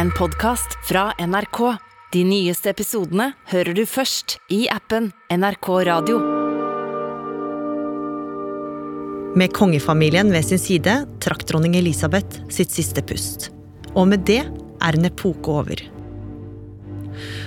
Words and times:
en 0.00 0.10
podkast 0.10 0.78
fra 0.88 1.10
NRK. 1.20 1.58
De 2.12 2.22
nyeste 2.24 2.70
episodene 2.72 3.26
hører 3.50 3.76
du 3.76 3.82
først 3.84 4.38
i 4.48 4.62
appen 4.72 5.10
NRK 5.28 5.68
Radio. 5.90 6.20
Med 9.36 9.52
kongefamilien 9.52 10.32
ved 10.32 10.48
sin 10.48 10.62
side 10.62 10.94
trakk 11.20 11.44
dronning 11.50 11.76
Elisabeth 11.76 12.40
sitt 12.48 12.72
siste 12.72 13.04
pust. 13.04 13.50
Og 13.92 14.08
med 14.08 14.24
det 14.30 14.40
er 14.40 14.96
en 14.96 15.08
epoke 15.10 15.52
over. 15.52 15.84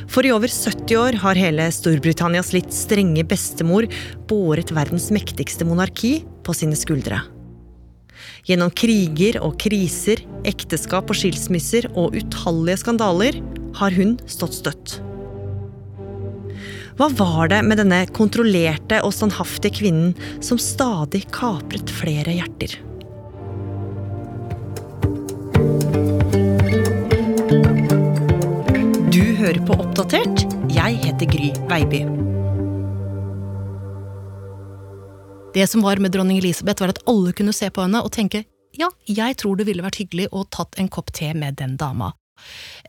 For 0.05 0.21
i 0.21 0.35
over 0.35 0.51
70 0.51 0.97
år 0.99 1.21
har 1.25 1.39
hele 1.39 1.71
Storbritannias 1.73 2.53
litt 2.53 2.69
strenge 2.75 3.25
bestemor 3.25 3.89
båret 4.29 4.75
verdens 4.77 5.09
mektigste 5.15 5.65
monarki 5.65 6.19
på 6.45 6.53
sine 6.53 6.77
skuldre. 6.77 7.23
Gjennom 8.43 8.73
kriger 8.75 9.37
og 9.39 9.55
kriser, 9.61 10.19
ekteskap 10.43 11.07
og 11.07 11.15
skilsmisser 11.15 11.85
og 11.95 12.15
utallige 12.19 12.81
skandaler 12.81 13.37
har 13.79 13.95
hun 13.95 14.17
stått 14.27 14.57
støtt. 14.57 14.97
Hva 16.99 17.07
var 17.17 17.47
det 17.53 17.61
med 17.65 17.79
denne 17.79 18.01
kontrollerte 18.13 18.99
og 19.07 19.15
standhaftige 19.15 19.79
kvinnen 19.79 20.11
som 20.43 20.59
stadig 20.59 21.23
kapret 21.33 21.89
flere 21.89 22.35
hjerter? 22.35 22.75
Du 29.07 29.23
hører 29.39 29.63
på 29.63 29.79
Oppdatert. 29.79 30.45
Jeg 30.73 30.99
heter 31.07 31.31
Gry 31.31 31.49
Veiby. 31.71 32.22
Det 35.53 35.67
som 35.67 35.81
var 35.81 36.01
med 36.01 36.11
dronning 36.11 36.37
Elisabeth, 36.37 36.81
var 36.81 36.89
at 36.89 37.03
alle 37.05 37.33
kunne 37.37 37.53
se 37.53 37.69
på 37.69 37.83
henne 37.85 38.01
og 38.01 38.11
tenke 38.15 38.43
ja, 38.73 38.87
jeg 39.05 39.35
tror 39.37 39.59
det 39.59 39.67
ville 39.67 39.83
vært 39.85 39.99
hyggelig 40.01 40.31
å 40.33 40.47
tatt 40.49 40.79
en 40.81 40.87
kopp 40.89 41.11
te 41.13 41.27
med 41.37 41.59
den 41.59 41.75
dama. 41.77 42.15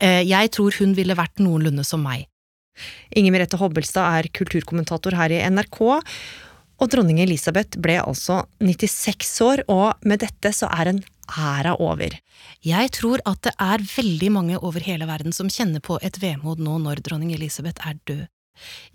Eh, 0.01 0.23
jeg 0.25 0.49
tror 0.55 0.73
hun 0.79 0.95
ville 0.97 1.13
vært 1.13 1.37
noenlunde 1.37 1.85
som 1.85 2.01
meg. 2.01 2.25
Inger 3.13 3.35
Merete 3.35 3.59
Hobbelstad 3.61 4.17
er 4.17 4.31
kulturkommentator 4.33 5.13
her 5.13 5.29
i 5.29 5.43
NRK. 5.45 5.79
Og 6.81 6.89
dronning 6.91 7.21
Elisabeth 7.21 7.77
ble 7.77 7.99
altså 8.01 8.41
96 8.57 9.29
år, 9.45 9.61
og 9.69 10.01
med 10.01 10.25
dette 10.25 10.49
så 10.57 10.67
er 10.73 10.89
en 10.89 11.03
æra 11.37 11.77
over. 11.77 12.17
Jeg 12.65 12.91
tror 12.97 13.21
at 13.29 13.45
det 13.45 13.53
er 13.61 13.85
veldig 13.93 14.31
mange 14.33 14.57
over 14.57 14.83
hele 14.83 15.05
verden 15.05 15.37
som 15.37 15.53
kjenner 15.53 15.85
på 15.85 16.01
et 16.01 16.17
vemod 16.21 16.59
nå 16.65 16.79
når 16.81 17.05
dronning 17.05 17.31
Elisabeth 17.37 17.85
er 17.85 18.01
død. 18.09 18.25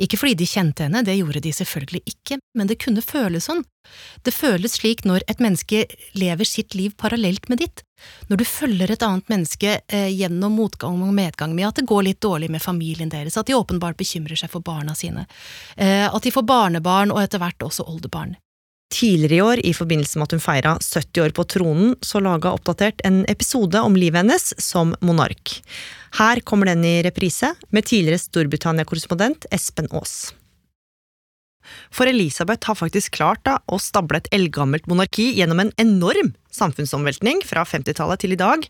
Ikke 0.00 0.18
fordi 0.20 0.36
de 0.40 0.48
kjente 0.48 0.86
henne, 0.86 1.02
det 1.06 1.18
gjorde 1.18 1.42
de 1.44 1.52
selvfølgelig 1.54 2.02
ikke, 2.08 2.40
men 2.58 2.70
det 2.70 2.80
kunne 2.82 3.04
føles 3.04 3.48
sånn. 3.48 3.62
Det 4.24 4.34
føles 4.34 4.76
slik 4.78 5.04
når 5.08 5.24
et 5.30 5.40
menneske 5.42 5.84
lever 6.18 6.48
sitt 6.48 6.76
liv 6.78 6.94
parallelt 7.00 7.48
med 7.50 7.62
ditt, 7.64 7.84
når 8.28 8.40
du 8.40 8.46
følger 8.48 8.92
et 8.92 9.04
annet 9.04 9.32
menneske 9.32 9.78
eh, 9.80 10.10
gjennom 10.12 10.56
motgang 10.56 11.00
og 11.04 11.14
medgang 11.16 11.54
med 11.56 11.68
at 11.68 11.80
det 11.80 11.88
går 11.90 12.06
litt 12.06 12.20
dårlig 12.24 12.50
med 12.52 12.62
familien 12.62 13.12
deres, 13.12 13.36
at 13.36 13.48
de 13.48 13.56
åpenbart 13.56 13.98
bekymrer 14.00 14.38
seg 14.40 14.52
for 14.52 14.64
barna 14.64 14.94
sine, 14.96 15.26
eh, 15.76 16.06
at 16.08 16.22
de 16.22 16.32
får 16.34 16.46
barnebarn 16.48 17.12
og 17.14 17.22
etter 17.24 17.42
hvert 17.42 17.68
også 17.70 17.88
oldebarn. 17.88 18.36
Tidligere 18.90 19.36
i 19.36 19.42
år, 19.44 19.60
i 19.66 19.72
forbindelse 19.74 20.18
med 20.18 20.26
at 20.26 20.34
hun 20.34 20.42
feira 20.42 20.74
70 20.82 21.22
år 21.22 21.34
på 21.36 21.44
tronen, 21.46 21.94
så 22.02 22.18
laga 22.22 22.50
Oppdatert 22.56 23.02
en 23.06 23.22
episode 23.30 23.78
om 23.78 23.94
livet 23.94 24.24
hennes 24.24 24.50
som 24.58 24.96
monark. 25.00 25.60
Her 26.18 26.42
kommer 26.42 26.66
den 26.66 26.82
i 26.84 26.98
reprise, 27.06 27.52
med 27.70 27.86
tidligere 27.86 28.18
Storbritannia-korrespondent 28.18 29.46
Espen 29.54 29.86
Aas. 29.94 30.32
For 31.94 32.10
Elisabeth 32.10 32.66
har 32.66 32.78
faktisk 32.78 33.14
klart 33.14 33.44
da, 33.46 33.60
å 33.70 33.78
stable 33.78 34.18
et 34.18 34.30
eldgammelt 34.34 34.88
monarki 34.90 35.28
gjennom 35.38 35.62
en 35.62 35.72
enorm 35.78 36.32
samfunnsomveltning 36.50 37.44
fra 37.46 37.62
50-tallet 37.62 38.24
til 38.24 38.34
i 38.34 38.40
dag, 38.40 38.66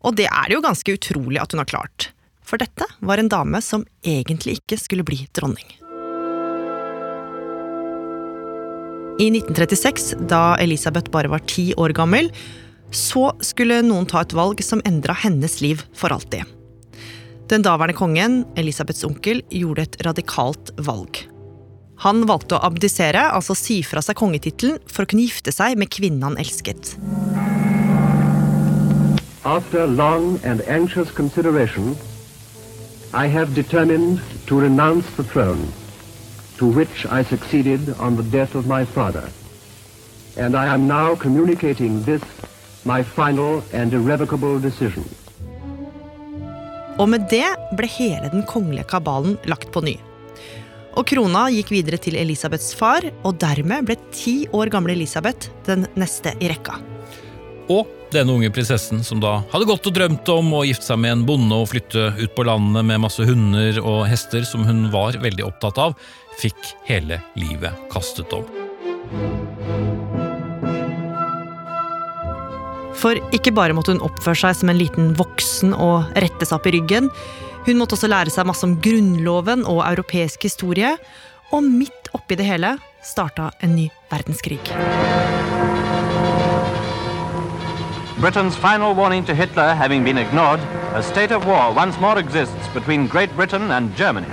og 0.00 0.16
det 0.16 0.30
er 0.30 0.48
det 0.48 0.56
jo 0.56 0.64
ganske 0.64 0.96
utrolig 0.96 1.42
at 1.42 1.52
hun 1.52 1.60
har 1.60 1.68
klart. 1.68 2.08
For 2.40 2.56
dette 2.56 2.88
var 3.04 3.20
en 3.20 3.28
dame 3.30 3.60
som 3.62 3.84
egentlig 4.00 4.56
ikke 4.62 4.80
skulle 4.80 5.04
bli 5.06 5.26
dronning. 5.36 5.68
I 9.20 9.26
1936, 9.28 10.14
da 10.28 10.56
Elisabeth 10.56 11.10
bare 11.12 11.28
var 11.28 11.42
ti 11.44 11.74
år 11.76 11.92
gammel, 11.92 12.30
så 12.90 13.26
skulle 13.44 13.82
noen 13.84 14.06
ta 14.08 14.22
et 14.24 14.32
valg 14.32 14.62
som 14.64 14.80
endra 14.88 15.12
hennes 15.12 15.58
liv 15.60 15.82
for 15.92 16.14
alltid. 16.14 16.48
Den 17.52 17.66
daværende 17.66 17.98
kongen, 17.98 18.38
Elisabeths 18.56 19.04
onkel, 19.04 19.42
gjorde 19.52 19.84
et 19.84 19.98
radikalt 20.06 20.72
valg. 20.80 21.20
Han 22.00 22.24
valgte 22.30 22.56
å 22.56 22.62
abdisere, 22.64 23.26
altså 23.34 23.52
si 23.58 23.82
fra 23.84 24.00
seg 24.00 24.16
kongetittelen, 24.16 24.78
for 24.88 25.04
å 25.04 25.10
kunne 25.10 25.26
gifte 25.26 25.52
seg 25.52 25.76
med 25.76 25.92
kvinnen 25.92 26.24
han 26.24 26.40
elsket. 26.40 26.94
After 29.44 29.84
long 29.84 30.40
and 30.44 30.64
anxious 30.64 31.12
consideration, 31.12 31.92
I 33.12 33.26
have 33.26 33.52
determined 33.52 34.24
to 34.46 34.60
renounce 34.60 35.04
the 35.16 35.24
throne 35.24 35.68
to 36.60 36.66
which 36.66 37.06
I 37.08 37.24
succeeded 37.24 37.80
on 37.98 38.16
the 38.16 38.26
death 38.36 38.54
of 38.54 38.66
my 38.66 38.84
father. 38.84 39.24
And 40.36 40.54
I 40.54 40.66
am 40.74 40.86
now 40.86 41.14
communicating 41.14 42.02
this, 42.04 42.22
my 42.84 43.02
final 43.02 43.62
and 43.72 43.94
irrevocable 43.94 44.60
decision. 44.60 45.04
Og 47.00 47.08
med 47.08 47.30
det 47.32 47.48
ble 47.78 47.88
hele 47.88 48.28
den 48.28 48.44
kongelige 48.44 48.90
kabalen 48.92 49.38
lagt 49.48 49.70
på 49.72 49.80
ny. 49.80 49.96
Og 51.00 51.06
krona 51.08 51.46
gikk 51.54 51.70
videre 51.72 52.00
til 52.02 52.18
Elisabeths 52.20 52.74
far, 52.76 53.06
og 53.24 53.38
dermed 53.40 53.88
ble 53.88 53.96
ti 54.12 54.42
år 54.52 54.68
gamle 54.74 54.92
Elisabeth 54.92 55.48
den 55.64 55.86
neste 55.96 56.34
i 56.42 56.50
rekka. 56.52 56.76
Og 57.70 57.88
denne 58.10 58.34
unge 58.34 58.50
prinsessen 58.52 59.04
som 59.06 59.20
da 59.22 59.38
hadde 59.52 59.68
gått 59.68 59.86
og 59.86 59.94
drømt 59.94 60.28
om 60.34 60.48
å 60.58 60.64
gifte 60.66 60.88
seg 60.90 60.98
med 61.00 61.14
en 61.14 61.26
bonde 61.28 61.56
og 61.62 61.70
flytte 61.70 62.10
ut 62.18 62.32
på 62.34 62.44
landet 62.48 62.84
med 62.88 63.04
masse 63.06 63.24
hunder 63.24 63.78
og 63.84 64.02
hester 64.10 64.42
som 64.44 64.66
hun 64.66 64.88
var 64.92 65.16
veldig 65.22 65.46
opptatt 65.46 65.78
av, 65.78 65.94
fikk 66.40 66.74
hele 66.88 67.20
livet 67.38 67.76
kastet 67.92 68.32
om. 68.32 68.46
For 73.00 73.16
ikke 73.32 73.52
bare 73.56 73.76
måtte 73.76 73.94
hun 73.94 74.02
oppføre 74.04 74.36
seg 74.42 74.58
som 74.58 74.72
en 74.72 74.80
liten 74.80 75.14
voksen 75.16 75.72
og 75.72 76.10
rette 76.20 76.48
seg 76.48 76.58
opp 76.58 76.68
i 76.68 76.74
ryggen, 76.76 77.08
hun 77.66 77.80
måtte 77.80 77.96
også 77.96 78.08
lære 78.08 78.32
seg 78.32 78.48
masse 78.48 78.64
om 78.66 78.76
grunnloven 78.80 79.66
og 79.68 79.82
europeisk 79.84 80.44
historie, 80.48 80.94
og 81.50 81.66
midt 81.66 82.12
oppi 82.16 82.36
det 82.38 82.46
hele 82.46 82.76
starta 83.04 83.50
en 83.64 83.74
ny 83.76 83.88
verdenskrig. 84.12 84.60
Britain's 88.20 88.56
final 88.56 88.94
warning 88.94 89.24
to 89.24 89.34
Hitler 89.34 89.74
having 89.74 90.04
been 90.04 90.18
ignored, 90.18 90.60
a 90.94 91.02
state 91.02 91.32
of 91.32 91.46
war 91.46 91.72
once 91.72 91.98
more 92.00 92.18
exists 92.20 92.68
between 92.74 93.06
Great 93.06 93.34
Britain 93.34 93.70
and 93.70 93.96
Germany. 93.96 94.28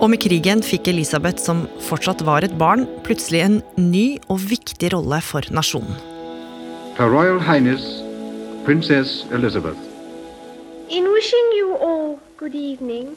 Og 0.00 0.08
med 0.08 0.22
krigen 0.24 0.62
fikk 0.64 0.88
Elisabeth, 0.88 1.42
som 1.44 1.66
fortsatt 1.84 2.22
var 2.24 2.44
et 2.46 2.54
barn, 2.58 2.86
plutselig 3.04 3.42
en 3.44 3.58
ny 3.76 4.16
og 4.32 4.40
viktig 4.48 4.94
rolle 4.94 5.20
for 5.20 5.44
nasjonen. 5.52 5.92
Her 6.96 7.12
Royal 7.12 7.40
Highness 7.40 7.84
Princess 8.64 9.26
Elizabeth. 9.32 9.76
In 10.88 11.04
wishing 11.12 11.52
you 11.58 11.76
all 11.76 12.18
good 12.38 12.54
evening, 12.54 13.16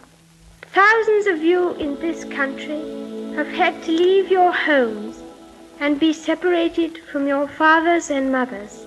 thousands 0.73 1.27
of 1.27 1.41
you 1.43 1.73
in 1.79 1.95
this 2.01 2.25
country 2.25 2.81
have 3.35 3.47
had 3.47 3.73
to 3.85 3.91
leave 3.91 4.29
your 4.29 4.51
homes 4.51 5.23
and 5.79 5.99
be 5.99 6.13
separated 6.13 6.99
from 7.11 7.27
your 7.27 7.47
fathers 7.47 8.11
and 8.11 8.31
mothers. 8.31 8.85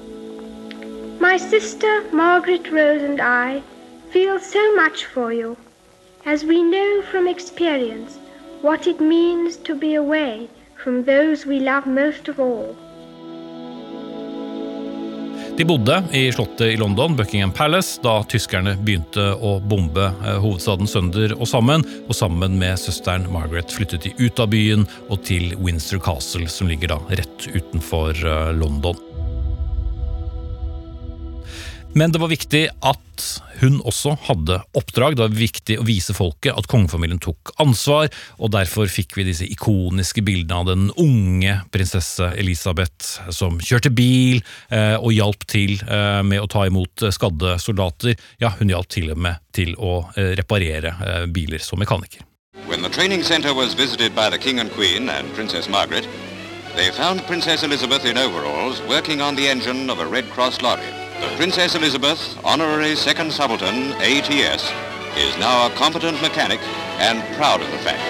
My 1.18 1.36
sister 1.38 2.04
Margaret 2.12 2.70
Rose 2.70 3.02
and 3.02 3.20
I 3.20 3.62
feel 4.10 4.38
so 4.38 4.74
much 4.76 5.06
for 5.06 5.32
you, 5.32 5.56
as 6.26 6.42
we 6.42 6.60
know 6.62 7.02
from 7.10 7.28
experience 7.28 8.18
what 8.60 8.86
it 8.86 9.00
means 9.00 9.56
to 9.56 9.74
be 9.76 9.94
away 9.94 10.48
from 10.82 11.04
those 11.04 11.46
we 11.46 11.60
love 11.60 11.86
most 11.86 12.28
of 12.28 12.40
all. 12.40 12.74
De 15.56 15.64
bodde 15.64 16.02
i 16.12 16.32
slottet 16.32 16.74
i 16.74 16.76
London, 16.76 17.16
Buckingham 17.16 17.52
Palace, 17.52 18.00
da 18.02 18.18
tyskerne 18.28 18.74
begynte 18.76 19.22
å 19.40 19.54
bombe 19.62 20.10
eh, 20.10 20.36
hovedstaden 20.42 20.90
sønder 20.90 21.32
og 21.38 21.48
sammen, 21.48 21.86
og 22.04 22.12
sammen 22.18 22.58
med 22.60 22.76
søsteren 22.82 23.24
Margaret 23.32 23.72
flyttet 23.72 24.04
de 24.04 24.12
ut 24.20 24.42
av 24.42 24.50
byen 24.52 24.84
og 25.08 25.22
til 25.24 25.54
Windsor 25.56 26.02
Castle, 26.04 26.50
som 26.52 26.68
ligger 26.68 26.92
da 26.92 27.00
rett 27.22 27.48
utenfor 27.54 28.18
eh, 28.20 28.52
London. 28.58 29.05
Men 31.96 32.12
det 32.12 32.20
var 32.20 32.28
viktig 32.28 32.66
at 32.84 33.26
hun 33.62 33.78
også 33.80 34.18
hadde 34.26 34.58
oppdrag. 34.76 35.14
Det 35.16 35.22
var 35.22 35.36
viktig 35.38 35.78
å 35.80 35.86
vise 35.88 36.12
folket 36.12 36.52
at 36.52 36.68
kongefamilien 36.68 37.22
tok 37.24 37.54
ansvar, 37.62 38.10
og 38.36 38.52
derfor 38.52 38.90
fikk 38.92 39.16
vi 39.16 39.24
disse 39.24 39.48
ikoniske 39.48 40.20
bildene 40.26 40.58
av 40.60 40.68
den 40.68 40.90
unge 41.00 41.54
prinsesse 41.72 42.28
Elisabeth 42.36 43.32
som 43.32 43.56
kjørte 43.64 43.94
bil 43.96 44.42
eh, 44.68 44.98
og 45.00 45.14
hjalp 45.16 45.48
til 45.48 45.78
eh, 45.88 46.20
med 46.20 46.44
å 46.44 46.50
ta 46.52 46.66
imot 46.68 47.06
skadde 47.16 47.56
soldater. 47.64 48.12
Ja, 48.44 48.52
hun 48.60 48.74
hjalp 48.74 48.92
til 48.92 49.14
og 49.16 49.24
med 49.30 49.40
til 49.56 49.72
å 49.80 50.02
eh, 50.20 50.34
reparere 50.36 50.92
eh, 51.00 51.24
biler 51.32 51.64
som 51.64 51.80
mekaniker. 51.80 52.28
When 52.68 52.84
the 52.84 52.92
training 52.92 53.24
center 53.24 53.56
was 53.56 53.72
visited 53.72 54.12
by 54.12 54.28
the 54.28 54.36
King 54.36 54.60
and 54.60 54.68
Queen 54.76 55.08
and 55.08 55.32
Princess 55.32 55.72
Margaret, 55.72 56.04
They 56.76 56.90
found 56.90 57.22
Princess 57.24 57.62
Elizabeth 57.62 58.04
in 58.04 58.18
overalls 58.18 58.82
working 58.86 59.22
on 59.22 59.34
the 59.34 59.48
engine 59.48 59.88
of 59.88 59.98
a 59.98 60.04
Red 60.04 60.28
Cross 60.28 60.60
lorry. 60.60 61.05
The 61.20 61.36
Princess 61.36 61.74
Elizabeth, 61.74 62.20
honorary 62.44 62.94
second 62.94 63.32
subaltern, 63.32 63.92
ATS, 64.04 64.62
is 65.16 65.32
now 65.38 65.66
a 65.66 65.70
competent 65.70 66.20
mechanic 66.20 66.60
and 66.98 67.22
proud 67.36 67.60
of 67.62 67.70
the 67.72 67.78
fact. 67.78 68.04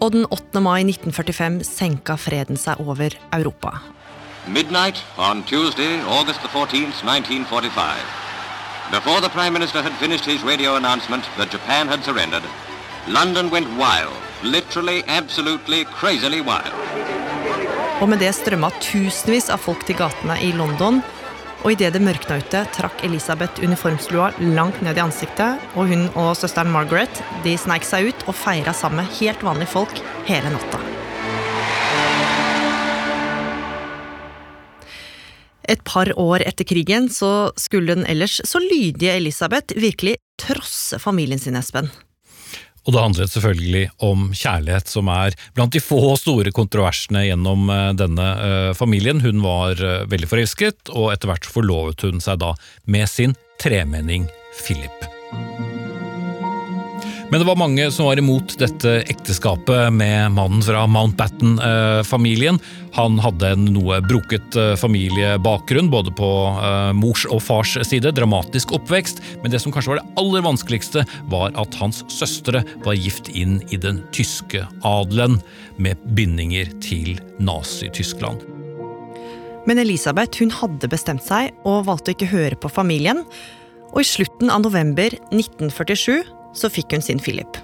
Og 0.00 0.12
den 0.12 0.26
8. 0.32 0.62
mai 0.62 0.82
1945 0.82 1.64
senka 1.66 2.14
freden 2.16 2.56
seg 2.56 2.80
over 2.80 3.10
Europa. 3.38 3.70
Midnight 4.46 5.02
on 5.18 5.42
Tuesday, 5.42 6.00
August 6.18 6.40
the 6.42 6.48
14th, 6.48 7.02
1945. 7.02 7.98
Before 8.90 9.20
the 9.20 9.28
Prime 9.28 9.52
Minister 9.52 9.82
had 9.82 9.92
finished 9.92 10.24
his 10.24 10.42
radio 10.44 10.76
announcement 10.76 11.24
that 11.38 11.50
Japan 11.50 11.88
had 11.88 12.04
surrendered, 12.04 12.46
London 13.08 13.50
went 13.50 13.66
wild, 13.78 14.16
literally, 14.44 15.02
absolutely, 15.08 15.84
crazily 15.84 16.40
wild. 16.40 17.21
Og 18.02 18.08
med 18.10 18.18
det 18.18 18.32
strømma 18.34 18.66
tusenvis 18.82 19.46
av 19.54 19.60
folk 19.62 19.84
til 19.86 19.94
gatene 20.00 20.34
i 20.42 20.48
London. 20.58 20.96
Og 21.62 21.76
idet 21.76 21.92
det 21.94 22.00
mørkna 22.02 22.40
ute, 22.42 22.64
trakk 22.74 23.04
Elisabeth 23.06 23.62
uniformslua 23.62 24.32
langt 24.56 24.80
ned 24.82 24.98
i 24.98 25.04
ansiktet, 25.04 25.62
og 25.78 25.86
hun 25.86 26.08
og 26.18 26.32
søsteren 26.34 26.72
Margaret 26.74 27.22
de 27.44 27.54
sneik 27.54 27.86
seg 27.86 28.10
ut 28.10 28.26
og 28.26 28.34
feira 28.34 28.74
sammen 28.74 29.04
med 29.04 29.14
helt 29.20 29.46
vanlige 29.46 29.70
folk 29.70 30.02
hele 30.26 30.50
natta. 30.50 30.82
Et 35.70 35.78
par 35.86 36.10
år 36.18 36.42
etter 36.42 36.66
krigen 36.66 37.06
så 37.06 37.52
skulle 37.54 37.94
den 37.94 38.08
ellers 38.10 38.40
så 38.42 38.58
lydige 38.58 39.14
Elisabeth 39.14 39.78
virkelig 39.78 40.18
trosse 40.42 40.98
familien 40.98 41.38
sin, 41.38 41.54
Espen. 41.54 41.86
Og 42.82 42.94
det 42.94 43.02
handlet 43.02 43.30
selvfølgelig 43.30 43.84
om 44.02 44.26
kjærlighet, 44.34 44.90
som 44.90 45.10
er 45.12 45.36
blant 45.54 45.74
de 45.74 45.82
få 45.82 46.16
store 46.18 46.54
kontroversene 46.54 47.26
gjennom 47.28 47.70
eh, 47.70 47.88
denne 47.98 48.28
eh, 48.48 48.72
familien. 48.78 49.22
Hun 49.22 49.42
var 49.44 49.78
eh, 49.78 50.02
veldig 50.10 50.30
forelsket, 50.34 50.90
og 50.90 51.12
etter 51.14 51.30
hvert 51.30 51.46
forlovet 51.46 52.06
hun 52.08 52.22
seg 52.22 52.42
da 52.42 52.54
med 52.90 53.10
sin 53.10 53.38
tremenning 53.62 54.26
Philip. 54.64 55.11
Men 57.32 57.40
det 57.40 57.46
var 57.46 57.56
mange 57.56 57.86
som 57.90 58.04
var 58.04 58.20
imot 58.20 58.58
dette 58.60 58.90
ekteskapet 59.08 59.86
med 59.96 60.34
mannen 60.34 60.60
fra 60.60 60.82
Mountbatten-familien. 60.84 62.58
Han 62.92 63.14
hadde 63.24 63.54
en 63.54 63.62
noe 63.72 64.02
broket 64.04 64.58
eh, 64.60 64.74
familiebakgrunn, 64.76 65.88
både 65.88 66.12
på 66.12 66.28
eh, 66.52 66.90
mors 66.92 67.22
og 67.32 67.40
fars 67.40 67.72
side. 67.88 68.12
Dramatisk 68.12 68.74
oppvekst, 68.76 69.22
men 69.40 69.54
det 69.54 69.62
som 69.64 69.72
kanskje 69.72 69.94
var 69.94 70.02
det 70.02 70.20
aller 70.20 70.44
vanskeligste, 70.44 71.06
var 71.32 71.56
at 71.56 71.78
hans 71.80 72.02
søstre 72.12 72.60
var 72.84 73.00
gift 73.00 73.32
inn 73.32 73.62
i 73.72 73.80
den 73.80 74.02
tyske 74.12 74.66
adelen, 74.84 75.40
med 75.80 76.04
bindinger 76.12 76.68
til 76.84 77.16
Nazi-Tyskland. 77.40 78.44
Men 79.64 79.80
Elisabeth 79.80 80.44
hun 80.44 80.52
hadde 80.52 80.92
bestemt 80.92 81.24
seg 81.24 81.56
og 81.64 81.88
valgte 81.88 82.12
å 82.12 82.18
ikke 82.18 82.30
høre 82.36 82.60
på 82.60 82.68
familien. 82.76 83.24
Og 83.96 84.04
i 84.04 84.08
slutten 84.12 84.52
av 84.52 84.66
november 84.68 85.16
1947 85.32 86.41
så 86.54 86.68
fikk 86.68 86.92
hun 86.92 87.02
sin 87.02 87.20
Philip. 87.20 87.58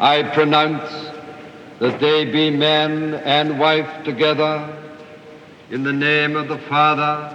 I 0.00 0.22
pronounce 0.34 0.90
that 1.80 2.00
they 2.00 2.24
be 2.24 2.50
man 2.50 3.14
and 3.14 3.58
wife 3.58 4.04
together 4.04 4.68
in 5.70 5.82
the 5.82 5.92
name 5.92 6.36
of 6.36 6.48
the 6.48 6.58
Father 6.68 7.32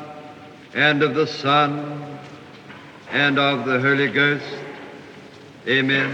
and 0.75 1.03
of 1.03 1.15
the 1.15 1.27
Son 1.27 2.01
and 3.11 3.39
of 3.39 3.65
the 3.65 3.79
Holy 3.79 4.07
Ghost. 4.07 4.45
Amen. 5.67 6.09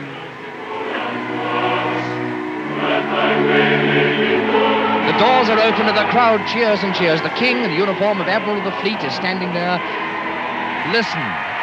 The 5.06 5.18
doors 5.20 5.50
are 5.50 5.60
open 5.60 5.88
and 5.88 5.98
the 5.98 6.08
crowd 6.12 6.46
cheers 6.48 6.84
and 6.84 6.96
cheers. 6.96 7.22
The 7.22 7.30
king 7.30 7.58
in 7.58 7.72
the 7.72 7.78
uniform 7.78 8.22
of 8.22 8.28
Admiral 8.28 8.58
of 8.60 8.64
the 8.64 8.72
Fleet 8.82 9.04
is 9.04 9.14
standing 9.14 9.54
there. 9.54 9.80
Listen. 10.92 11.57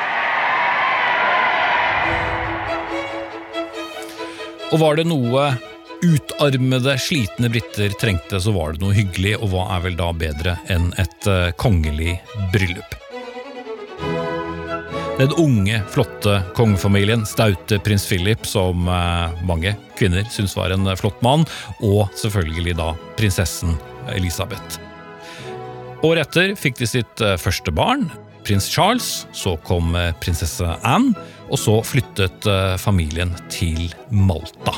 Og 4.75 4.81
var 4.83 4.97
det 4.99 5.05
noe 5.07 5.53
utarmede, 6.03 6.97
slitne 6.99 7.47
briter 7.47 7.93
trengte, 8.01 8.41
så 8.43 8.51
var 8.57 8.75
det 8.75 8.83
noe 8.83 8.97
hyggelig, 8.97 9.37
og 9.39 9.53
hva 9.53 9.69
er 9.77 9.85
vel 9.85 9.95
da 10.01 10.09
bedre 10.19 10.57
enn 10.73 10.89
et 10.99 11.29
uh, 11.31 11.53
kongelig 11.63 12.17
bryllup? 12.51 12.97
Den 15.21 15.31
unge, 15.39 15.79
flotte 15.95 16.41
kongefamilien, 16.59 17.23
staute 17.23 17.79
prins 17.87 18.09
Philip, 18.11 18.43
som 18.51 18.91
uh, 18.91 19.31
mange 19.47 19.77
kvinner 19.95 20.27
syns 20.35 20.57
var 20.59 20.75
en 20.75 20.91
flott 20.99 21.23
mann, 21.23 21.47
og 21.79 22.11
selvfølgelig 22.19 22.75
da 22.83 22.91
prinsessen 23.15 23.79
Elisabeth. 24.11 24.83
Året 26.03 26.27
etter 26.27 26.59
fikk 26.59 26.83
de 26.83 26.91
sitt 26.97 27.23
uh, 27.23 27.37
første 27.39 27.71
barn, 27.71 28.09
prins 28.43 28.67
Charles, 28.69 29.23
så 29.31 29.55
kom 29.71 29.95
prinsesse 30.21 30.67
Anne, 30.83 31.15
og 31.55 31.61
så 31.61 31.79
flyttet 31.87 32.49
familien 32.83 33.31
til 33.53 33.87
Malta. 34.11 34.75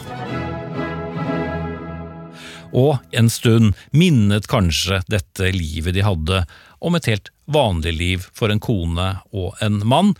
Og 2.76 2.98
en 3.16 3.30
stund 3.32 3.72
minnet 3.96 4.48
kanskje 4.52 5.00
dette 5.08 5.48
livet 5.56 5.96
de 5.96 6.04
hadde 6.04 6.42
om 6.84 6.98
et 6.98 7.08
helt 7.08 7.32
vanlig 7.48 7.94
liv 7.96 8.26
for 8.36 8.52
en 8.52 8.60
kone 8.60 9.08
og 9.32 9.56
en 9.64 9.80
mann, 9.88 10.12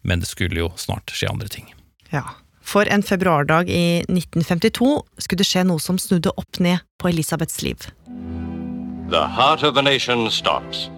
men 0.00 0.24
det 0.24 0.30
skulle 0.30 0.62
jo 0.62 0.70
snart 0.80 1.12
skje 1.12 1.28
andre 1.28 1.52
ting. 1.52 1.68
Ja, 2.08 2.24
for 2.64 2.88
en 2.88 3.04
februardag 3.04 3.68
i 3.68 4.00
1952 4.08 5.02
skulle 5.20 5.44
det 5.44 5.50
skje 5.50 5.68
noe 5.68 5.82
som 5.82 6.00
snudde 6.00 6.32
opp 6.40 6.64
ned 6.64 6.80
på 6.96 7.12
Elisabeths 7.12 7.60
liv. 7.66 7.90
The 9.12 9.26
heart 9.36 9.62
of 9.66 9.74
the 9.74 9.84
nation 9.84 10.30
stops. 10.30 10.88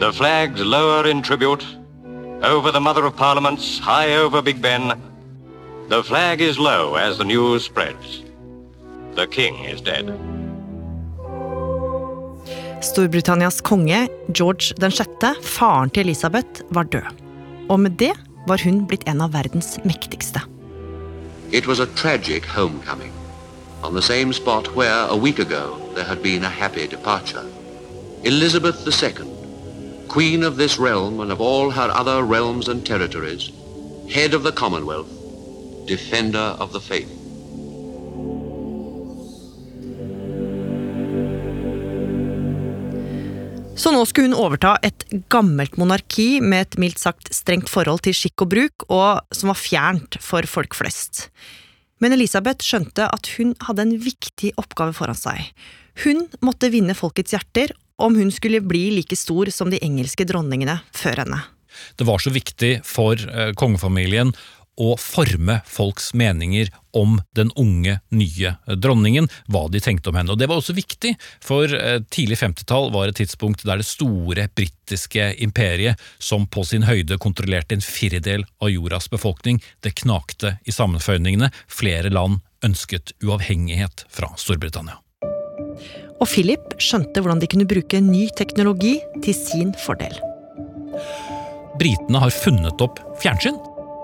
The 0.00 0.12
flags 0.12 0.60
lower 0.60 1.08
in 1.08 1.22
tribute. 1.22 1.64
Over 2.42 2.72
the 2.72 2.80
Mother 2.80 3.04
of 3.04 3.16
Parliaments, 3.16 3.78
high 3.78 4.16
over 4.16 4.40
Big 4.40 4.62
Ben. 4.62 4.98
The 5.88 6.02
flag 6.02 6.40
is 6.40 6.58
low 6.58 6.94
as 6.94 7.18
the 7.18 7.24
news 7.24 7.64
spreads. 7.64 8.22
The 9.14 9.26
king 9.26 9.64
is 9.64 9.82
dead. 9.82 10.06
Storbritannias 12.80 13.60
konge, 13.60 14.08
George 14.32 14.72
6., 14.80 15.36
faren 15.42 15.90
til 15.90 16.06
Elisabeth, 16.06 16.62
var 16.70 16.82
død. 16.82 17.12
Og 17.68 17.80
med 17.80 17.90
det 17.90 18.12
var 18.48 18.64
hun 18.64 18.86
blitt 18.86 19.04
en 19.08 19.20
av 19.20 19.34
verdens 19.34 19.76
mektigste. 19.84 20.40
It 21.52 21.66
was 21.66 21.80
a 21.80 21.86
tragic 21.86 22.46
homecoming, 22.46 23.12
on 23.82 23.92
the 23.92 24.02
same 24.02 24.32
spot 24.32 24.74
where, 24.74 25.06
a 25.10 25.16
week 25.16 25.38
ago, 25.38 25.76
there 25.94 26.04
had 26.04 26.22
been 26.22 26.44
a 26.44 26.48
happy 26.48 26.86
departure. 26.86 27.44
Elizabeth 28.24 28.86
II, 28.86 29.39
queen 30.10 30.42
of 30.42 30.56
this 30.56 30.76
realm 30.76 31.20
and 31.20 31.30
of 31.30 31.40
all 31.40 31.70
her 31.70 31.88
other 31.88 32.24
realms 32.24 32.66
and 32.68 32.84
territories, 32.84 33.52
head 34.10 34.34
of 34.34 34.42
the 34.42 34.50
Commonwealth, 34.50 35.08
defender 35.86 36.56
of 36.58 36.72
the 36.72 36.80
faith. 36.80 37.08
Så 43.76 43.92
nå 43.94 44.02
skulle 44.04 44.28
hun 44.28 44.36
overta 44.36 44.74
et 44.82 45.06
gammelt 45.32 45.78
monarki 45.80 46.40
med 46.42 46.66
et 46.66 46.74
mildt 46.82 46.98
sagt 47.00 47.30
strengt 47.32 47.70
forhold 47.70 48.02
til 48.04 48.16
skikk 48.18 48.44
og 48.44 48.50
bruk, 48.50 48.84
og 48.90 49.22
som 49.32 49.54
var 49.54 49.60
fjernt 49.62 50.18
for 50.20 50.44
folk 50.50 50.74
flest. 50.76 51.28
Men 52.02 52.12
Elisabeth 52.16 52.66
skjønte 52.66 53.06
at 53.06 53.30
hun 53.38 53.54
hadde 53.62 53.86
en 53.86 53.94
viktig 54.02 54.52
oppgave 54.60 54.92
foran 54.98 55.16
seg. 55.16 55.54
Hun 56.02 56.26
måtte 56.44 56.72
vinne 56.74 56.98
folkets 56.98 57.32
hjerter 57.36 57.72
om 58.00 58.16
hun 58.18 58.32
skulle 58.34 58.62
bli 58.64 58.88
like 58.96 59.16
stor 59.18 59.50
som 59.54 59.72
de 59.72 59.80
engelske 59.84 60.26
dronningene 60.28 60.80
før 60.96 61.24
henne. 61.24 61.42
Det 61.96 62.06
var 62.08 62.18
så 62.18 62.32
viktig 62.34 62.80
for 62.86 63.20
eh, 63.20 63.52
kongefamilien 63.58 64.32
å 64.80 64.94
forme 64.96 65.58
folks 65.68 66.12
meninger 66.16 66.70
om 66.96 67.18
den 67.36 67.50
unge, 67.58 67.98
nye 68.08 68.54
dronningen, 68.80 69.28
hva 69.52 69.66
de 69.72 69.82
tenkte 69.82 70.10
om 70.10 70.16
henne. 70.18 70.32
Og 70.32 70.40
Det 70.40 70.48
var 70.48 70.60
også 70.60 70.74
viktig, 70.76 71.14
for 71.44 71.68
eh, 71.76 72.00
tidlig 72.08 72.40
50-tall 72.40 72.88
var 72.94 73.10
et 73.10 73.20
tidspunkt 73.20 73.66
der 73.68 73.82
det 73.82 73.88
store 73.88 74.48
britiske 74.56 75.34
imperiet, 75.44 76.00
som 76.18 76.48
på 76.48 76.64
sin 76.66 76.88
høyde 76.88 77.20
kontrollerte 77.20 77.76
en 77.76 77.84
firedel 77.84 78.46
av 78.62 78.72
jordas 78.72 79.10
befolkning, 79.12 79.60
det 79.84 79.98
knakte 80.00 80.56
i 80.64 80.74
sammenføyningene. 80.74 81.52
Flere 81.68 82.12
land 82.12 82.40
ønsket 82.64 83.14
uavhengighet 83.24 84.06
fra 84.12 84.32
Storbritannia. 84.40 85.00
Og 86.20 86.28
Philip 86.28 86.74
skjønte 86.80 87.22
hvordan 87.22 87.40
de 87.40 87.48
kunne 87.50 87.68
bruke 87.68 88.02
ny 88.04 88.26
teknologi 88.36 88.98
til 89.24 89.36
sin 89.36 89.72
fordel. 89.80 90.14
Britene 91.80 92.20
har 92.20 92.34
funnet 92.42 92.82
opp 92.84 93.00
fjernsyn. 93.22 93.56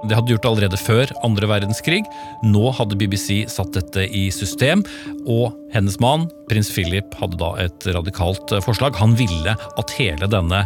Det 0.06 0.14
hadde 0.14 0.28
de 0.28 0.37
gjort 0.37 0.49
allerede 0.49 0.78
før 0.80 1.11
andre 1.26 1.49
verdenskrig. 1.50 2.00
Nå 2.46 2.70
hadde 2.78 2.99
BBC 3.00 3.44
satt 3.50 3.75
dette 3.76 4.06
i 4.06 4.26
system, 4.32 4.85
og 5.28 5.56
hennes 5.75 5.99
mann, 6.00 6.28
prins 6.49 6.70
Philip, 6.73 7.16
hadde 7.20 7.40
da 7.40 7.52
et 7.64 7.88
radikalt 7.96 8.54
forslag. 8.64 8.96
Han 9.00 9.16
ville 9.18 9.56
at 9.56 9.96
hele 9.99 10.28
denne 10.30 10.62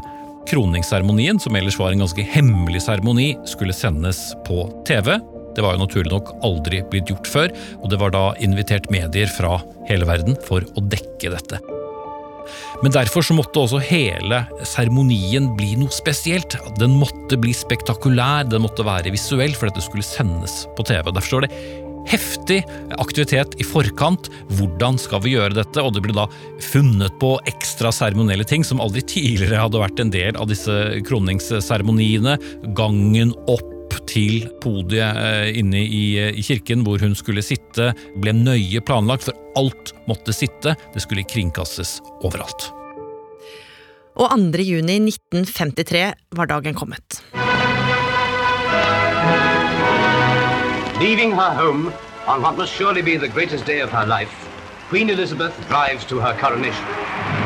kroningsseremonien, 0.50 1.40
som 1.42 1.56
ellers 1.56 1.78
var 1.80 1.94
en 1.94 2.04
ganske 2.04 2.26
hemmelig 2.34 2.84
seremoni, 2.86 3.32
skulle 3.48 3.74
sendes 3.76 4.30
på 4.46 4.66
TV. 4.88 5.16
Det 5.56 5.64
var 5.64 5.76
jo 5.76 5.84
naturlig 5.84 6.12
nok 6.12 6.32
aldri 6.46 6.82
blitt 6.92 7.10
gjort 7.10 7.28
før, 7.30 7.52
og 7.80 7.90
det 7.92 8.00
var 8.00 8.14
da 8.14 8.24
invitert 8.44 8.90
medier 8.92 9.30
fra 9.32 9.58
hele 9.90 10.08
verden 10.08 10.38
for 10.46 10.64
å 10.76 10.86
dekke 10.92 11.34
dette. 11.34 11.60
Men 12.82 12.94
derfor 12.94 13.24
så 13.24 13.36
måtte 13.36 13.60
også 13.62 13.80
hele 13.84 14.40
seremonien 14.66 15.50
bli 15.58 15.74
noe 15.78 15.92
spesielt. 15.94 16.56
Den 16.80 16.96
måtte 16.98 17.38
bli 17.40 17.52
spektakulær, 17.54 18.48
den 18.48 18.64
måtte 18.64 18.86
være 18.86 19.12
visuell, 19.14 19.54
for 19.56 19.70
dette 19.70 19.84
skulle 19.84 20.06
sendes 20.06 20.64
på 20.76 20.86
TV. 20.88 21.10
Derfor 21.10 21.34
står 21.34 21.46
det 21.46 21.54
heftig 22.10 22.60
aktivitet 22.98 23.56
i 23.60 23.66
forkant. 23.66 24.30
Hvordan 24.56 24.98
skal 25.00 25.22
vi 25.24 25.34
gjøre 25.36 25.58
dette? 25.60 25.82
Og 25.84 25.94
det 25.94 26.04
ble 26.04 26.16
da 26.16 26.26
funnet 26.70 27.18
på 27.22 27.34
ekstra 27.50 27.92
seremonielle 27.94 28.46
ting 28.48 28.64
som 28.66 28.80
aldri 28.82 29.04
tidligere 29.04 29.60
hadde 29.66 29.82
vært 29.82 30.00
en 30.02 30.14
del 30.14 30.40
av 30.40 30.48
disse 30.50 30.78
kroningsseremoniene. 31.08 32.38
Gangen 32.78 33.36
opp 33.50 33.76
til 34.10 34.48
podiet 34.62 35.16
eh, 35.16 35.58
inne 35.60 35.82
i, 35.84 36.04
eh, 36.18 36.34
i, 36.34 36.42
kirken 36.44 36.82
hvor 36.86 37.00
hun 37.02 37.14
skulle 37.18 37.44
sitte, 37.44 37.92
ble 38.18 38.34
nøye 38.34 38.82
planlagt, 38.82 39.28
for 39.28 39.60
alt 39.60 39.94
måtte 40.10 40.34
sitte. 40.34 40.74
Det 40.94 41.02
skulle 41.04 41.26
kringkastes 41.28 41.98
overalt. 42.20 42.70
Og 44.20 44.34
2. 44.34 44.64
juni 44.66 44.98
1953 45.06 46.04
var 46.36 46.50
dagen 46.50 46.74
kommet. 46.74 47.22
Leaving 51.00 51.32
her 51.32 51.54
home 51.54 51.92
on 52.26 52.42
what 52.42 52.58
must 52.58 52.74
surely 52.74 53.00
be 53.00 53.16
the 53.16 53.28
greatest 53.28 53.64
day 53.64 53.80
of 53.80 53.90
her 53.90 54.04
life, 54.04 54.34
Queen 54.90 55.08
Elizabeth 55.08 55.54
drives 55.68 56.04
to 56.04 56.20
her 56.20 56.36
coronation. 56.36 57.39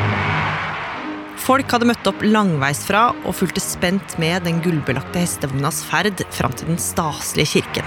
Folk 1.45 1.69
hadde 1.69 1.85
møtt 1.85 2.07
opp 2.09 2.23
langveisfra 2.25 3.11
og 3.21 3.35
fulgte 3.37 3.61
spent 3.61 4.15
med 4.17 4.47
den 4.47 4.63
gullbelagte 4.65 5.21
hestevognas 5.21 5.83
ferd 5.85 6.23
fram 6.33 6.55
til 6.57 6.71
den 6.71 6.79
staselige 6.81 7.59
kirken. 7.59 7.85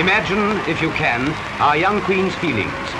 Imagine, 0.00 0.56
if 0.72 0.80
you 0.80 0.88
can, 0.96 1.28
our 1.60 1.76
young 1.76 2.00
queen's 2.06 2.32
feelings. 2.40 2.94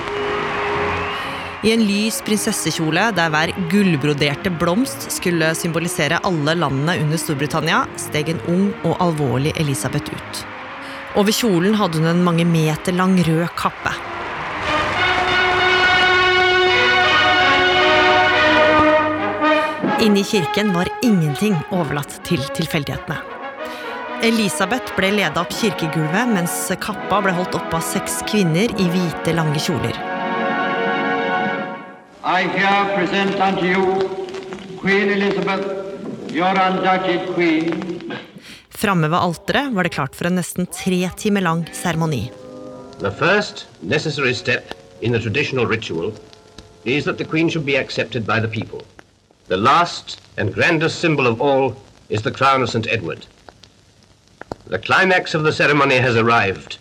I 1.65 1.71
en 1.73 1.81
lys 1.87 2.19
prinsessekjole 2.21 3.07
der 3.17 3.31
hver 3.33 3.55
gullbroderte 3.71 4.51
blomst 4.61 5.07
skulle 5.15 5.49
symbolisere 5.57 6.21
alle 6.29 6.53
landene 6.53 6.99
under 7.01 7.17
Storbritannia, 7.17 7.87
steg 7.97 8.29
en 8.29 8.43
ung 8.45 8.67
og 8.85 8.99
alvorlig 9.01 9.55
Elisabeth 9.57 10.13
ut. 10.13 10.43
Over 11.17 11.33
kjolen 11.33 11.73
hadde 11.81 12.03
hun 12.03 12.11
en 12.13 12.27
mange 12.27 12.45
meter 12.45 12.93
lang 12.93 13.17
rød 13.25 13.47
kappe. 13.57 13.95
Inne 20.01 20.19
i 20.19 20.23
kirken 20.23 20.73
var 20.73 20.89
ingenting 21.01 21.55
overlatt 21.71 22.17
til 22.27 22.41
tilfeldighetene. 22.57 23.15
Elisabeth 24.27 24.91
ble 24.97 25.11
leda 25.15 25.39
opp 25.39 25.53
kirkegulvet, 25.55 26.31
mens 26.35 26.55
kappa 26.83 27.21
ble 27.23 27.31
holdt 27.37 27.55
oppe 27.55 27.77
av 27.77 27.83
seks 27.85 28.17
kvinner 28.27 28.71
i 28.75 28.87
hvite, 28.91 29.31
lange 29.37 29.61
kjoler. 29.63 29.95
I 32.25 32.43
here 32.51 32.83
present 32.97 33.39
unto 33.39 33.63
you 33.63 34.25
Queen 34.81 35.13
Elizabeth, 35.15 35.63
your 36.33 36.51
undoubted 36.59 37.31
queen. 37.35 38.11
Framme 38.69 39.07
ved 39.07 39.17
alteret 39.17 39.71
var 39.77 39.87
det 39.87 39.93
klart 39.95 40.15
for 40.17 40.27
en 40.27 40.35
nesten 40.41 40.67
tre 40.67 41.05
timer 41.15 41.45
lang 41.45 41.63
seremoni. 41.71 42.25
The 42.99 43.11
first 43.11 43.67
necessary 43.81 44.33
step 44.33 44.75
in 45.01 45.15
the 45.15 45.19
traditional 45.19 45.65
ritual 45.65 46.11
is 46.83 47.05
that 47.05 47.17
the 47.17 47.25
queen 47.25 47.49
should 47.49 47.65
be 47.65 47.79
accepted 47.79 48.27
by 48.27 48.41
the 48.41 48.51
people. 48.51 48.83
The 49.47 49.57
last 49.57 50.19
and 50.37 50.51
grandest 50.51 50.97
symbol 50.97 51.27
of 51.27 51.39
all 51.39 51.77
is 52.09 52.23
the 52.23 52.31
crown 52.31 52.63
of 52.63 52.69
St. 52.71 52.87
Edward. 52.87 53.27
The 54.65 54.79
climax 54.79 55.35
of 55.35 55.43
the 55.43 55.53
ceremony 55.53 55.97
has 55.97 56.15
arrived 56.15 56.79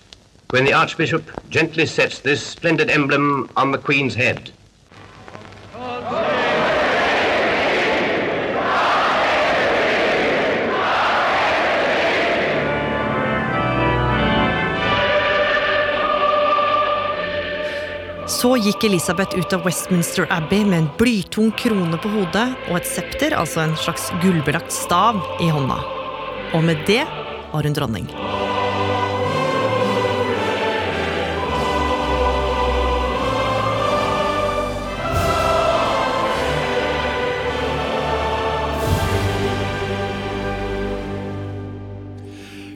when 0.49 0.64
the 0.64 0.73
Archbishop 0.73 1.30
gently 1.50 1.85
sets 1.85 2.21
this 2.21 2.47
splendid 2.47 2.88
emblem 2.88 3.50
on 3.54 3.71
the 3.71 3.76
Queen's 3.76 4.14
head. 4.14 4.50
Så 18.44 18.58
gikk 18.60 18.82
Elisabeth 18.84 19.38
ut 19.40 19.54
av 19.56 19.62
Westminster 19.64 20.26
Abbey 20.28 20.66
med 20.68 20.82
en 20.82 20.88
blytung 20.98 21.48
krone 21.56 21.96
på 21.96 22.10
hodet 22.12 22.42
og 22.68 22.76
et 22.76 22.84
septer, 22.84 23.32
altså 23.32 23.62
en 23.62 23.72
slags 23.80 24.10
gullbelagt 24.20 24.68
stav, 24.68 25.16
i 25.40 25.48
hånda. 25.48 25.78
Og 26.52 26.66
med 26.66 26.82
det 26.84 27.06
var 27.54 27.64
hun 27.64 27.72
dronning. 27.72 28.10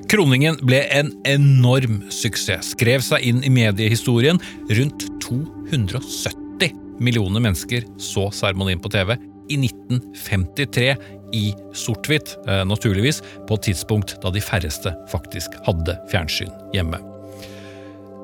Kroningen 0.09 0.57
ble 0.65 0.81
en 0.97 1.13
enorm 1.29 2.07
suksess, 2.09 2.73
skrev 2.73 3.05
seg 3.05 3.29
inn 3.29 3.45
i 3.45 3.53
mediehistorien. 3.53 4.41
Rundt 4.73 5.05
270 5.71 6.75
millioner 6.99 7.41
mennesker 7.45 7.87
så 8.03 8.29
seremonien 8.35 8.81
på 8.83 8.91
TV 8.93 9.15
i 9.49 9.57
1953 9.57 10.97
i 11.33 11.45
sort-hvitt, 11.77 12.37
eh, 12.49 12.65
naturligvis, 12.65 13.23
på 13.49 13.55
et 13.55 13.69
tidspunkt 13.71 14.17
da 14.23 14.33
de 14.33 14.43
færreste 14.43 14.95
faktisk 15.13 15.57
hadde 15.67 15.97
fjernsyn 16.13 16.53
hjemme. 16.75 17.01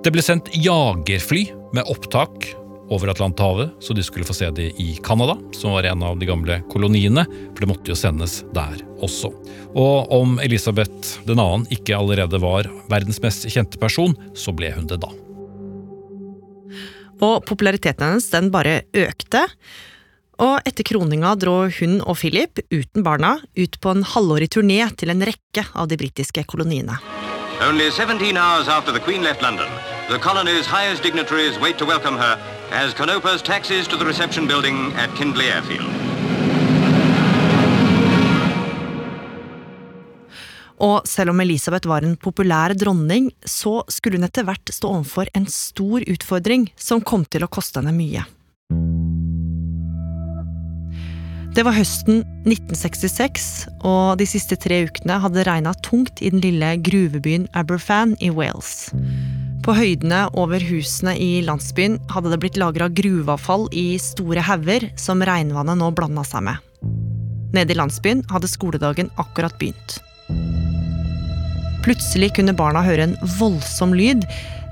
Det 0.05 0.13
ble 0.13 0.25
sendt 0.25 0.51
jagerfly 0.53 1.47
med 1.73 1.89
opptak 1.89 2.51
over 2.93 3.09
Atlanterhavet, 3.09 3.71
så 3.81 3.95
de 3.97 4.03
skulle 4.05 4.27
få 4.29 4.37
se 4.37 4.51
det 4.53 4.73
i 4.81 4.99
Canada, 5.05 5.39
som 5.57 5.73
var 5.73 5.89
en 5.89 6.03
av 6.05 6.19
de 6.21 6.29
gamle 6.29 6.59
koloniene, 6.73 7.25
for 7.25 7.65
det 7.65 7.71
måtte 7.71 7.93
jo 7.93 7.97
sendes 7.97 8.43
der 8.53 8.77
også. 9.05 9.33
Og 9.75 10.13
om 10.13 10.37
Elisabeth 10.45 11.25
2. 11.25 11.65
ikke 11.73 11.97
allerede 11.97 12.41
var 12.43 12.69
verdens 12.93 13.23
mest 13.25 13.49
kjente 13.49 13.81
person, 13.81 14.13
så 14.37 14.53
ble 14.53 14.75
hun 14.77 14.89
det 14.91 15.01
da. 15.01 15.09
Og 17.23 17.45
populariteten 17.47 18.15
hennes 18.15 18.31
den 18.33 18.51
bare 18.55 18.83
økte. 18.95 19.45
Og 20.43 20.59
etter 20.67 20.87
kroninga 20.87 21.35
dro 21.39 21.69
hun 21.79 22.01
og 22.03 22.19
Philip, 22.19 22.59
uten 22.75 23.05
barna, 23.07 23.37
ut 23.55 23.79
på 23.81 23.93
en 23.95 24.03
halvårig 24.03 24.51
turné 24.57 24.81
til 24.99 25.15
en 25.15 25.23
rekke 25.23 25.67
av 25.75 25.89
de 25.89 25.99
britiske 26.01 26.43
koloniene. 26.51 26.99
Only 27.63 27.91
17 27.91 28.37
hours 28.37 28.67
after 28.67 28.93
the 28.93 28.99
Queen 28.99 29.23
left 29.23 29.41
London, 29.41 29.71
the 30.11 30.19
colony's 30.19 30.67
highest 30.67 31.05
dignitaries 31.05 31.59
wait 31.61 31.79
to 31.79 31.87
welcome 31.87 32.19
her 32.19 32.37
as 32.73 32.93
Canopa's 32.95 33.43
taxis 33.43 33.87
to 33.87 33.97
the 33.97 34.05
reception 34.05 34.49
building 34.49 34.93
at 34.95 35.15
Kindley 35.15 35.47
Airfield. 35.47 36.14
Og 40.83 41.07
selv 41.07 41.31
om 41.31 41.43
Elisabeth 41.45 41.89
var 41.89 42.03
en 42.03 42.17
populær 42.19 42.75
dronning, 42.75 43.31
så 43.47 43.83
skulle 43.93 44.19
hun 44.19 44.27
etter 44.27 44.47
hvert 44.47 44.73
stå 44.75 44.91
overfor 44.97 45.31
en 45.35 45.47
stor 45.51 46.03
utfordring 46.03 46.71
som 46.77 47.05
kom 47.05 47.27
til 47.31 47.47
å 47.47 47.51
koste 47.53 47.83
henne 47.83 47.95
mye. 47.95 48.25
Det 51.55 51.63
var 51.63 51.77
høsten 51.77 52.25
1966, 52.51 53.45
og 53.87 54.19
de 54.19 54.27
siste 54.27 54.57
tre 54.59 54.81
ukene 54.89 55.21
hadde 55.23 55.45
regna 55.47 55.71
tungt 55.87 56.19
i 56.19 56.33
den 56.35 56.43
lille 56.43 56.73
gruvebyen 56.83 57.47
Aberfan 57.55 58.17
i 58.19 58.33
Wales. 58.35 58.89
På 59.63 59.77
høydene 59.79 60.25
over 60.35 60.61
husene 60.67 61.15
i 61.15 61.39
landsbyen 61.47 62.01
hadde 62.11 62.35
det 62.35 62.41
blitt 62.43 62.59
lagra 62.59 62.91
gruveavfall 62.91 63.69
i 63.71 63.95
store 64.03 64.43
hauger 64.45 64.91
som 64.99 65.23
regnvannet 65.23 65.79
nå 65.79 65.93
blanda 65.95 66.27
seg 66.27 66.43
med. 66.51 66.59
Nede 67.55 67.71
i 67.71 67.79
landsbyen 67.79 68.27
hadde 68.35 68.51
skoledagen 68.51 69.15
akkurat 69.23 69.55
begynt. 69.63 70.01
Plutselig 71.85 72.33
kunne 72.39 72.57
barna 72.57 72.81
høre 72.85 73.11
en 73.11 73.17
voldsom 73.37 73.93
lyd, 73.97 74.25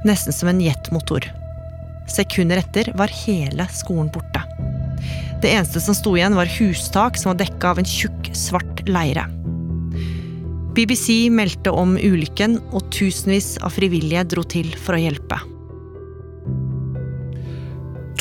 nesten 0.08 0.32
som 0.32 0.48
en 0.48 0.62
jetmotor. 0.64 1.26
Sekunder 2.10 2.62
etter 2.62 2.88
var 2.96 3.12
hele 3.12 3.66
skolen 3.72 4.08
borte. 4.12 4.40
Det 5.42 5.50
eneste 5.50 5.82
som 5.82 5.96
sto 5.96 6.14
igjen, 6.16 6.36
var 6.38 6.50
hustak 6.56 7.18
som 7.20 7.32
var 7.32 7.42
dekka 7.42 7.72
av 7.72 7.82
en 7.82 7.88
tjukk, 7.88 8.30
svart 8.36 8.84
leire. 8.88 9.26
BBC 10.72 11.28
meldte 11.28 11.74
om 11.76 11.98
ulykken, 12.00 12.56
og 12.72 12.88
tusenvis 12.94 13.58
av 13.60 13.74
frivillige 13.76 14.24
dro 14.32 14.46
til 14.48 14.72
for 14.80 14.96
å 14.96 15.02
hjelpe. 15.02 15.40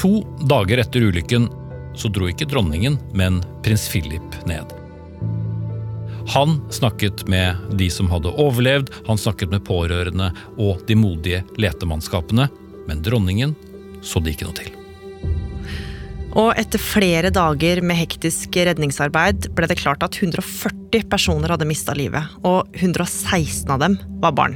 To 0.01 0.11
dager 0.49 0.81
etter 0.81 1.07
ulykken 1.07 1.47
så 1.95 2.11
dro 2.11 2.27
ikke 2.31 2.49
dronningen, 2.49 2.97
men 3.15 3.39
prins 3.63 3.87
Philip 3.91 4.39
ned. 4.49 4.80
Han 6.31 6.61
snakket 6.71 7.27
med 7.27 7.55
de 7.75 7.89
som 7.91 8.07
hadde 8.11 8.31
overlevd, 8.39 8.91
han 9.07 9.17
snakket 9.19 9.51
med 9.51 9.65
pårørende 9.67 10.29
og 10.55 10.79
de 10.87 10.95
modige 10.95 11.41
letemannskapene, 11.59 12.45
men 12.87 13.01
dronningen 13.03 13.51
så 13.99 14.21
det 14.23 14.37
ikke 14.37 14.47
noe 14.47 14.55
til. 14.55 14.69
Og 16.39 16.53
etter 16.55 16.79
flere 16.79 17.33
dager 17.35 17.81
med 17.83 17.99
hektisk 17.99 18.55
redningsarbeid 18.55 19.49
ble 19.57 19.67
det 19.67 19.81
klart 19.81 20.05
at 20.07 20.15
140 20.15 21.03
personer 21.11 21.51
hadde 21.51 21.67
mista 21.67 21.95
livet, 21.99 22.23
og 22.47 22.71
116 22.79 23.67
av 23.67 23.81
dem 23.83 23.99
var 24.23 24.37
barn. 24.37 24.55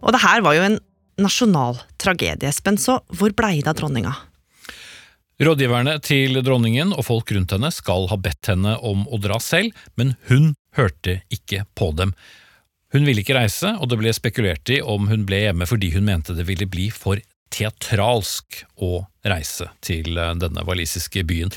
Og 0.00 0.14
det 0.16 0.22
her 0.24 0.40
var 0.46 0.56
jo 0.56 0.64
en 0.64 0.80
nasjonal 1.20 1.76
tragedie, 2.00 2.48
Espen, 2.48 2.80
så 2.80 3.02
hvor 3.12 3.36
blei 3.36 3.58
det 3.60 3.74
av 3.74 3.82
dronninga? 3.82 4.14
Rådgiverne 5.38 5.92
til 6.02 6.34
dronningen 6.42 6.90
og 6.96 7.04
folk 7.06 7.30
rundt 7.30 7.52
henne 7.54 7.68
skal 7.70 8.08
ha 8.10 8.16
bedt 8.18 8.48
henne 8.50 8.72
om 8.82 9.04
å 9.06 9.20
dra 9.22 9.36
selv, 9.38 9.70
men 9.94 10.16
hun 10.26 10.56
hørte 10.74 11.20
ikke 11.30 11.62
på 11.78 11.92
dem. 11.94 12.10
Hun 12.90 13.06
ville 13.06 13.22
ikke 13.22 13.36
reise, 13.36 13.76
og 13.78 13.86
det 13.92 14.00
ble 14.00 14.10
spekulert 14.16 14.72
i 14.74 14.80
om 14.82 15.06
hun 15.06 15.28
ble 15.28 15.44
hjemme 15.44 15.68
fordi 15.70 15.92
hun 15.94 16.08
mente 16.08 16.34
det 16.34 16.48
ville 16.48 16.66
bli 16.66 16.88
for 16.90 17.22
teatralsk 17.54 18.64
å 18.82 19.04
reise 19.30 19.68
til 19.84 20.18
eh, 20.18 20.34
denne 20.42 20.66
walisiske 20.66 21.22
byen. 21.30 21.54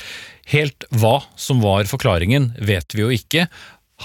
Helt 0.54 0.86
hva 0.94 1.18
som 1.34 1.58
var 1.64 1.90
forklaringen, 1.90 2.52
vet 2.62 2.94
vi 2.94 3.02
jo 3.02 3.10
ikke. 3.10 3.48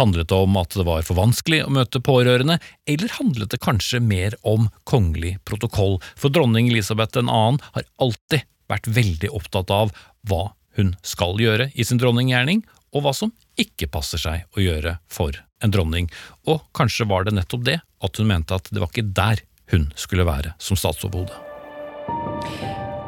Handlet 0.02 0.34
det 0.34 0.42
om 0.42 0.58
at 0.58 0.74
det 0.74 0.90
var 0.90 1.06
for 1.06 1.22
vanskelig 1.22 1.64
å 1.68 1.72
møte 1.78 2.02
pårørende, 2.02 2.58
eller 2.90 3.18
handlet 3.22 3.54
det 3.54 3.62
kanskje 3.62 4.02
mer 4.02 4.34
om 4.42 4.72
kongelig 4.90 5.38
protokoll, 5.46 6.00
for 6.18 6.34
dronning 6.34 6.74
Elisabeth 6.74 7.14
2. 7.22 7.26
har 7.30 7.92
alltid 8.02 8.46
vært 8.72 8.90
veldig 8.92 9.32
opptatt 9.36 9.72
av 9.74 9.94
hva 10.28 10.52
hun 10.78 10.94
skal 11.06 11.40
gjøre 11.42 11.72
i 11.74 11.86
sin 11.88 12.00
dronninggjerning, 12.02 12.64
og 12.96 13.04
hva 13.04 13.14
som 13.16 13.34
ikke 13.60 13.90
passer 13.92 14.22
seg 14.22 14.46
å 14.56 14.64
gjøre 14.64 14.98
for 15.12 15.36
en 15.64 15.74
dronning, 15.74 16.08
og 16.46 16.62
kanskje 16.78 17.08
var 17.10 17.26
det 17.26 17.36
nettopp 17.36 17.66
det 17.66 17.80
at 17.82 18.20
hun 18.20 18.30
mente 18.30 18.56
at 18.56 18.70
det 18.72 18.82
var 18.82 18.92
ikke 18.94 19.10
der 19.18 19.42
hun 19.74 19.90
skulle 20.00 20.28
være 20.28 20.54
som 20.62 20.80
statsoverhode. 20.80 21.34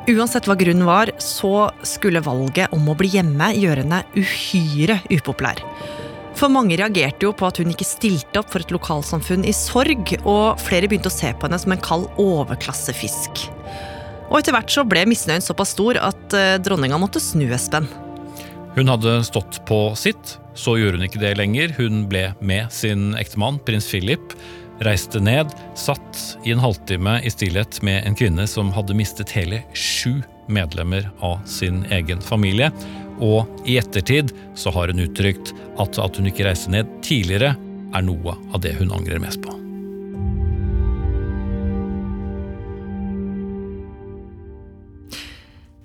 Uansett 0.09 0.47
hva 0.49 0.55
grunnen 0.57 0.87
var, 0.87 1.11
så 1.21 1.69
skulle 1.85 2.23
valget 2.25 2.73
om 2.73 2.87
å 2.89 2.97
bli 2.97 3.11
hjemme 3.13 3.51
gjøre 3.53 3.85
henne 3.85 4.01
uhyre 4.17 4.97
upopulær. 5.13 5.61
For 6.39 6.51
mange 6.51 6.77
reagerte 6.79 7.27
jo 7.27 7.33
på 7.35 7.45
at 7.49 7.59
hun 7.61 7.69
ikke 7.73 7.87
stilte 7.87 8.41
opp 8.41 8.49
for 8.53 8.63
et 8.63 8.73
lokalsamfunn 8.73 9.45
i 9.45 9.53
sorg, 9.53 10.15
og 10.23 10.59
flere 10.63 10.89
begynte 10.89 11.11
å 11.11 11.13
se 11.13 11.33
på 11.35 11.45
henne 11.45 11.61
som 11.61 11.75
en 11.75 11.83
kald 11.83 12.07
overklassefisk. 12.21 13.49
Og 14.29 14.37
etter 14.39 14.53
hvert 14.53 14.71
så 14.71 14.85
ble 14.85 15.07
misnøyen 15.09 15.43
såpass 15.43 15.73
stor 15.75 15.97
at 16.01 16.37
eh, 16.37 16.55
dronninga 16.61 16.99
måtte 17.01 17.21
snu 17.23 17.47
Espen. 17.55 17.89
Hun 18.77 18.91
hadde 18.91 19.19
stått 19.25 19.59
på 19.65 19.79
sitt, 19.97 20.37
så 20.53 20.77
gjorde 20.77 20.99
hun 20.99 21.07
ikke 21.07 21.21
det 21.23 21.35
lenger. 21.39 21.73
Hun 21.79 22.05
ble 22.11 22.29
med 22.39 22.69
sin 22.73 23.15
ektemann, 23.17 23.57
prins 23.65 23.89
Philip, 23.89 24.35
reiste 24.85 25.19
ned, 25.19 25.51
satt 25.75 26.21
i 26.45 26.53
en 26.53 26.61
halvtime 26.63 27.17
i 27.25 27.33
stillhet 27.33 27.81
med 27.83 28.05
en 28.07 28.15
kvinne 28.15 28.45
som 28.47 28.71
hadde 28.75 28.95
mistet 28.95 29.33
hele 29.35 29.63
sju 29.73 30.21
medlemmer 30.49 31.09
av 31.25 31.41
sin 31.49 31.81
egen 31.91 32.21
familie. 32.23 32.69
Og 33.19 33.49
i 33.67 33.79
ettertid 33.81 34.31
så 34.55 34.71
har 34.75 34.93
hun 34.93 35.03
uttrykt 35.03 35.51
at 35.81 35.99
at 35.99 36.19
hun 36.21 36.29
ikke 36.29 36.47
reiste 36.47 36.71
ned 36.71 36.87
tidligere, 37.05 37.55
er 37.89 38.05
noe 38.05 38.37
av 38.53 38.61
det 38.61 38.75
hun 38.77 38.93
angrer 38.93 39.19
mest 39.21 39.41
på. 39.41 39.57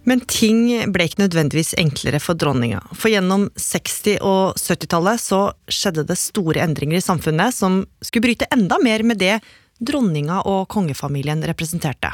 Men 0.04 0.20
ting 0.28 0.66
ble 0.92 1.06
ikke 1.08 1.22
nødvendigvis 1.22 1.74
enklere 1.80 2.20
for 2.20 2.36
dronninga. 2.36 2.82
For 2.92 3.12
gjennom 3.12 3.48
60- 3.56 4.20
og 4.20 4.58
70-tallet 4.60 5.22
så 5.22 5.40
skjedde 5.72 6.06
det 6.08 6.20
store 6.20 6.64
endringer 6.64 7.00
i 7.00 7.04
samfunnet 7.04 7.56
som 7.56 7.82
skulle 8.04 8.28
bryte 8.28 8.50
enda 8.52 8.78
mer 8.84 9.04
med 9.06 9.22
det 9.22 9.38
dronninga 9.80 10.44
og 10.48 10.68
kongefamilien 10.72 11.42
representerte. 11.48 12.12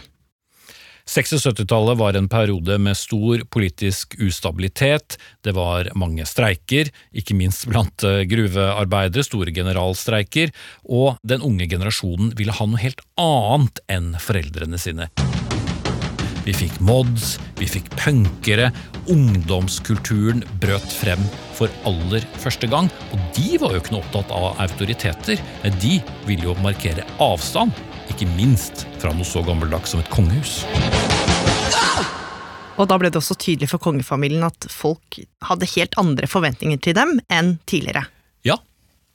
60-70-tallet 1.11 1.99
var 1.99 2.15
en 2.15 2.29
periode 2.31 2.77
med 2.79 2.97
stor 2.97 3.43
politisk 3.51 4.15
ustabilitet. 4.23 5.17
Det 5.43 5.55
var 5.57 5.91
mange 5.99 6.27
streiker, 6.29 6.93
ikke 7.11 7.35
minst 7.35 7.67
blant 7.71 8.05
eh, 8.07 8.23
gruvearbeidere, 8.31 9.27
store 9.27 9.55
generalstreiker, 9.57 10.55
og 10.87 11.19
den 11.27 11.43
unge 11.43 11.67
generasjonen 11.73 12.31
ville 12.39 12.55
ha 12.55 12.69
noe 12.69 12.85
helt 12.85 13.03
annet 13.19 13.83
enn 13.91 14.15
foreldrene 14.23 14.79
sine. 14.79 15.11
Vi 16.51 16.57
fikk 16.65 16.81
mods, 16.83 17.37
vi 17.61 17.67
fikk 17.71 17.93
punkere, 17.95 18.73
ungdomskulturen 19.13 20.41
brøt 20.59 20.89
frem 20.91 21.23
for 21.55 21.71
aller 21.87 22.27
første 22.43 22.67
gang, 22.67 22.89
og 23.15 23.23
de 23.37 23.55
var 23.63 23.77
jo 23.77 23.79
ikke 23.79 23.95
noe 23.95 24.03
opptatt 24.03 24.35
av 24.35 24.59
autoriteter, 24.65 25.39
de 25.79 25.93
ville 26.27 26.49
jo 26.49 26.57
markere 26.59 27.07
avstand, 27.23 27.71
ikke 28.11 28.27
minst 28.35 28.83
fra 28.99 29.15
noe 29.15 29.31
så 29.31 29.45
gammeldags 29.47 29.95
som 29.95 30.03
et 30.03 30.11
kongehus. 30.11 30.65
Og 32.75 32.91
da 32.91 32.99
ble 32.99 33.15
det 33.15 33.23
også 33.23 33.39
tydelig 33.39 33.71
for 33.71 33.87
kongefamilien 33.87 34.51
at 34.51 34.67
folk 34.75 35.23
hadde 35.47 35.71
helt 35.77 35.95
andre 36.03 36.27
forventninger 36.35 36.83
til 36.83 36.99
dem 36.99 37.21
enn 37.31 37.61
tidligere. 37.63 38.09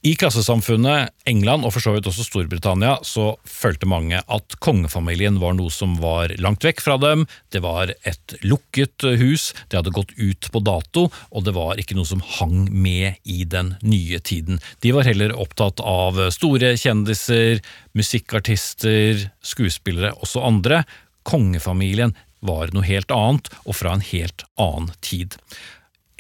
I 0.06 0.12
klassesamfunnet 0.22 1.10
England 1.26 1.66
og 1.66 1.72
for 1.74 1.82
så 1.82 1.96
vidt 1.96 2.06
også 2.06 2.28
Storbritannia 2.28 3.00
så 3.02 3.32
følte 3.50 3.88
mange 3.90 4.20
at 4.22 4.56
kongefamilien 4.62 5.40
var 5.42 5.56
noe 5.58 5.74
som 5.74 5.96
var 5.98 6.30
langt 6.38 6.62
vekk 6.68 6.84
fra 6.86 7.00
dem, 7.02 7.24
det 7.50 7.64
var 7.66 7.90
et 8.06 8.36
lukket 8.46 9.02
hus, 9.18 9.48
det 9.72 9.80
hadde 9.80 9.96
gått 9.96 10.14
ut 10.20 10.52
på 10.54 10.62
dato, 10.62 11.08
og 11.34 11.48
det 11.48 11.56
var 11.58 11.82
ikke 11.82 11.98
noe 11.98 12.06
som 12.06 12.22
hang 12.38 12.68
med 12.70 13.18
i 13.26 13.50
den 13.50 13.74
nye 13.82 14.22
tiden. 14.22 14.62
De 14.86 14.94
var 14.94 15.10
heller 15.10 15.34
opptatt 15.34 15.82
av 15.82 16.22
store 16.38 16.76
kjendiser, 16.78 17.64
musikkartister, 17.98 19.32
skuespillere, 19.42 20.14
også 20.22 20.46
andre. 20.46 20.84
Kongefamilien 21.26 22.14
var 22.46 22.70
noe 22.78 22.86
helt 22.86 23.10
annet, 23.10 23.50
og 23.66 23.82
fra 23.82 23.98
en 23.98 24.06
helt 24.14 24.46
annen 24.54 24.94
tid. 25.02 25.34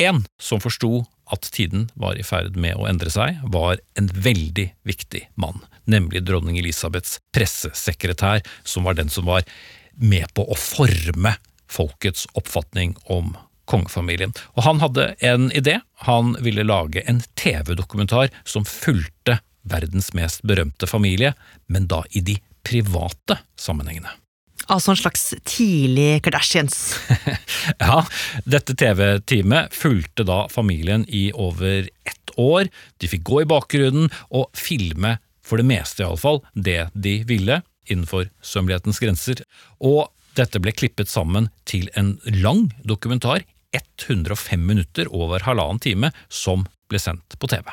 En 0.01 0.25
som 0.41 0.57
forsto 0.63 1.05
at 1.33 1.47
tiden 1.55 1.87
var 1.93 2.19
i 2.19 2.25
ferd 2.25 2.57
med 2.59 2.77
å 2.77 2.87
endre 2.89 3.11
seg, 3.13 3.39
var 3.51 3.79
en 3.99 4.09
veldig 4.09 4.67
viktig 4.87 5.23
mann, 5.41 5.63
nemlig 5.89 6.23
dronning 6.27 6.59
Elisabeths 6.61 7.19
pressesekretær, 7.35 8.43
som 8.63 8.85
var 8.87 8.97
den 8.99 9.09
som 9.09 9.27
var 9.29 9.45
med 9.95 10.27
på 10.35 10.45
å 10.45 10.57
forme 10.59 11.35
folkets 11.71 12.27
oppfatning 12.37 12.93
om 13.11 13.33
kongefamilien. 13.65 14.35
Og 14.53 14.67
han 14.67 14.81
hadde 14.83 15.07
en 15.25 15.49
idé, 15.57 15.79
han 16.05 16.35
ville 16.45 16.65
lage 16.67 17.01
en 17.09 17.23
TV-dokumentar 17.39 18.29
som 18.45 18.67
fulgte 18.67 19.39
verdens 19.65 20.11
mest 20.13 20.45
berømte 20.45 20.87
familie, 20.87 21.33
men 21.65 21.89
da 21.89 22.03
i 22.13 22.21
de 22.21 22.37
private 22.65 23.39
sammenhengene. 23.57 24.13
Altså 24.71 24.93
en 24.93 24.99
slags 24.99 25.27
tidlig 25.45 26.23
Kardashians. 26.25 26.95
ja, 27.83 28.01
dette 28.49 28.75
TV-teamet 28.77 29.73
fulgte 29.75 30.25
da 30.25 30.45
familien 30.51 31.05
i 31.07 31.27
over 31.33 31.89
ett 32.09 32.33
år. 32.41 32.71
De 32.97 33.09
fikk 33.11 33.25
gå 33.27 33.43
i 33.43 33.49
bakgrunnen 33.49 34.09
og 34.33 34.49
filme, 34.57 35.17
for 35.45 35.61
det 35.61 35.67
meste 35.69 36.01
iallfall, 36.01 36.41
det 36.53 36.87
de 36.97 37.19
ville, 37.29 37.61
innenfor 37.85 38.31
sømmelighetens 38.41 39.01
grenser. 39.03 39.43
Og 39.77 40.07
dette 40.35 40.59
ble 40.59 40.73
klippet 40.75 41.11
sammen 41.11 41.51
til 41.69 41.91
en 41.99 42.15
lang 42.33 42.71
dokumentar, 42.83 43.45
105 43.75 44.59
minutter 44.59 45.09
over 45.13 45.43
halvannen 45.45 45.81
time, 45.83 46.11
som 46.29 46.65
ble 46.89 47.01
sendt 47.01 47.37
på 47.39 47.49
TV. 47.51 47.67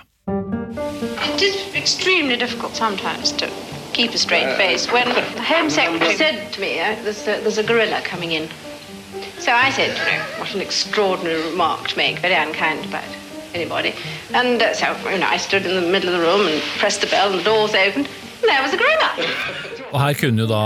It 1.33 1.43
is 1.43 1.75
extremely 1.75 2.37
difficult 2.37 2.77
sometimes 2.77 3.33
to 3.33 3.49
keep 3.93 4.13
a 4.13 4.19
straight 4.19 4.57
face 4.57 4.91
when 4.91 5.09
the 5.39 5.43
Home 5.43 5.71
Secretary 5.71 6.15
said 6.15 6.53
to 6.53 6.61
me, 6.61 6.81
uh, 6.81 6.97
there's, 7.03 7.23
a, 7.23 7.41
there's 7.41 7.59
a 7.59 7.63
gorilla 7.63 8.01
coming 8.03 8.33
in. 8.33 8.49
So 9.39 9.53
I 9.53 9.71
said, 9.71 9.97
you 9.97 10.05
know, 10.05 10.25
what 10.39 10.55
an 10.55 10.61
extraordinary 10.61 11.43
remark 11.51 11.89
to 11.89 11.97
make, 11.97 12.19
very 12.19 12.35
unkind 12.35 12.85
about 12.87 13.05
anybody. 13.55 13.95
And 14.35 14.63
uh, 14.63 14.75
so, 14.75 14.97
you 15.11 15.19
know, 15.19 15.27
I 15.27 15.37
stood 15.37 15.67
in 15.67 15.75
the 15.75 15.89
middle 15.91 16.15
of 16.15 16.21
the 16.21 16.27
room 16.27 16.47
and 16.47 16.61
pressed 16.79 17.01
the 17.01 17.07
bell 17.07 17.31
and 17.31 17.41
the 17.41 17.45
doors 17.45 17.75
opened, 17.75 18.09
and 18.09 18.49
there 18.49 18.63
was 18.63 18.73
a 18.73 18.77
gorilla. 18.77 19.11
Og 19.93 20.01
Her 20.01 20.15
kunne 20.17 20.41
jo 20.41 20.49
da 20.49 20.63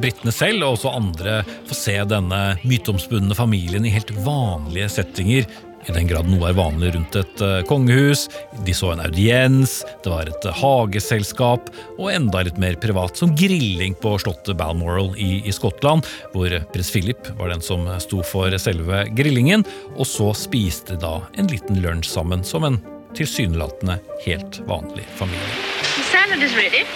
britene 0.00 0.32
selv 0.32 0.64
og 0.64 0.78
også 0.78 0.94
andre 0.96 1.42
få 1.68 1.76
se 1.76 1.98
denne 2.08 2.40
myteomspunne 2.64 3.36
familien 3.36 3.84
i 3.84 3.92
helt 3.92 4.14
vanlige 4.24 4.88
settinger 4.94 5.44
i 5.88 5.94
den 5.94 6.06
grad 6.10 6.28
noe 6.30 6.50
er 6.50 6.56
vanlig 6.58 6.92
rundt 6.96 7.16
et 7.18 7.42
uh, 7.42 7.60
kongehus. 7.68 8.28
De 8.66 8.74
så 8.76 8.92
en 8.92 9.02
audiens, 9.04 9.78
det 10.04 10.12
var 10.12 10.30
et 10.30 10.46
uh, 10.48 10.54
hageselskap, 10.60 11.70
og 11.98 12.12
enda 12.12 12.44
litt 12.46 12.60
mer 12.62 12.78
privat, 12.82 13.18
som 13.18 13.34
grilling 13.38 13.96
på 14.02 14.14
slottet 14.22 14.58
Balmoral 14.60 15.12
i, 15.20 15.42
i 15.48 15.54
Skottland, 15.54 16.06
hvor 16.34 16.54
prins 16.74 16.92
Philip 16.94 17.32
var 17.38 17.52
den 17.52 17.64
som 17.64 17.88
sto 18.02 18.22
for 18.26 18.54
selve 18.62 19.04
grillingen, 19.16 19.66
og 19.96 20.06
så 20.08 20.30
spiste 20.36 20.96
de 20.96 21.02
da 21.02 21.18
en 21.38 21.50
liten 21.50 21.82
lunsj 21.82 22.12
sammen 22.12 22.46
som 22.46 22.66
en 22.68 22.80
tilsynelatende 23.16 23.98
helt 24.24 24.62
vanlig 24.68 25.04
familie. 25.18 25.54
The 25.96 26.04
salad 26.12 26.42
is 26.42 26.54
ready. 26.56 26.86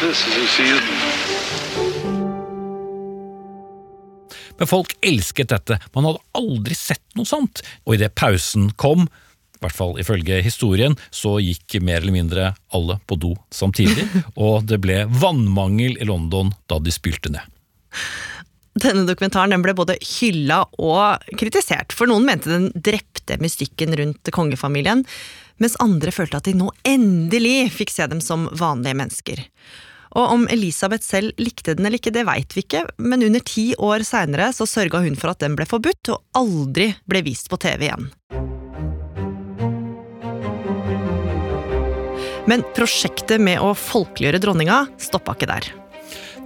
This 0.00 0.26
is 0.26 0.36
a 0.36 0.46
season. 0.46 1.87
Men 4.58 4.70
folk 4.70 4.94
elsket 5.06 5.52
dette, 5.52 5.78
man 5.94 6.08
hadde 6.08 6.24
aldri 6.38 6.76
sett 6.76 7.04
noe 7.18 7.28
sånt, 7.28 7.62
og 7.86 7.96
idet 7.96 8.14
pausen 8.18 8.70
kom, 8.80 9.06
i 9.58 9.62
hvert 9.64 9.74
fall 9.74 9.96
ifølge 9.98 10.40
historien, 10.44 10.94
så 11.10 11.36
gikk 11.42 11.78
mer 11.82 12.02
eller 12.02 12.14
mindre 12.14 12.50
alle 12.74 12.98
på 13.06 13.18
do 13.18 13.34
samtidig, 13.54 14.06
og 14.46 14.66
det 14.70 14.80
ble 14.82 15.04
vannmangel 15.10 15.98
i 15.98 16.08
London 16.08 16.52
da 16.70 16.80
de 16.82 16.94
spylte 16.94 17.32
ned. 17.34 17.46
Denne 18.78 19.06
dokumentaren 19.08 19.50
den 19.50 19.64
ble 19.64 19.74
både 19.74 19.96
hylla 20.20 20.60
og 20.78 21.24
kritisert, 21.40 21.94
for 21.96 22.10
noen 22.10 22.26
mente 22.28 22.50
den 22.52 22.68
drepte 22.74 23.38
mystikken 23.42 23.96
rundt 23.98 24.30
kongefamilien, 24.34 25.02
mens 25.58 25.74
andre 25.82 26.12
følte 26.14 26.38
at 26.38 26.46
de 26.46 26.54
nå 26.54 26.70
endelig 26.86 27.72
fikk 27.74 27.90
se 27.90 28.06
dem 28.10 28.22
som 28.22 28.46
vanlige 28.54 28.98
mennesker. 29.00 29.42
Og 30.16 30.34
om 30.34 30.46
Elisabeth 30.52 31.04
selv 31.04 31.36
likte 31.40 31.74
den 31.76 31.88
eller 31.88 32.00
ikke, 32.00 32.14
det 32.14 32.26
veit 32.28 32.54
vi 32.56 32.64
ikke, 32.64 32.84
men 33.02 33.26
under 33.26 33.44
ti 33.44 33.70
år 33.76 34.06
seinere 34.06 34.50
så 34.56 34.68
sørga 34.68 35.02
hun 35.04 35.18
for 35.18 35.34
at 35.34 35.42
den 35.44 35.56
ble 35.58 35.68
forbudt, 35.68 36.14
og 36.14 36.38
aldri 36.38 36.92
ble 37.10 37.24
vist 37.26 37.50
på 37.52 37.60
TV 37.60 37.88
igjen. 37.90 38.08
Men 42.48 42.64
prosjektet 42.72 43.42
med 43.44 43.60
å 43.60 43.74
folkeliggjøre 43.76 44.40
dronninga 44.40 44.80
stoppa 45.02 45.36
ikke 45.36 45.50
der. 45.50 45.68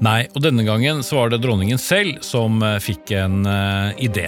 Nei, 0.02 0.24
og 0.34 0.42
denne 0.42 0.64
gangen 0.66 1.04
så 1.06 1.20
var 1.20 1.30
det 1.30 1.44
dronningen 1.44 1.78
selv 1.78 2.18
som 2.26 2.58
eh, 2.66 2.80
fikk 2.82 3.14
en 3.14 3.46
uh, 3.46 3.94
idé. 4.02 4.26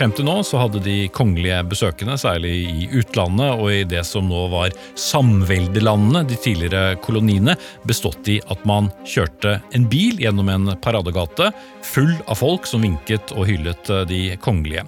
Frem 0.00 0.14
til 0.16 0.24
nå 0.24 0.38
så 0.48 0.56
hadde 0.62 0.80
de 0.80 1.10
kongelige 1.12 1.58
besøkende, 1.68 2.14
særlig 2.16 2.54
i 2.70 2.86
utlandet 2.96 3.50
og 3.60 3.66
i 3.68 3.82
det 3.84 4.00
som 4.08 4.30
nå 4.30 4.46
var 4.48 4.72
samveldelandene, 4.96 6.22
de 6.24 6.38
tidligere 6.40 6.94
koloniene, 7.04 7.52
bestått 7.84 8.30
i 8.32 8.38
at 8.48 8.62
man 8.64 8.88
kjørte 9.04 9.58
en 9.76 9.84
bil 9.92 10.22
gjennom 10.22 10.48
en 10.48 10.70
paradegate 10.80 11.50
full 11.84 12.14
av 12.24 12.40
folk 12.40 12.64
som 12.70 12.86
vinket 12.86 13.34
og 13.36 13.44
hyllet 13.50 13.90
eh, 13.92 14.06
de 14.08 14.20
kongelige. 14.40 14.86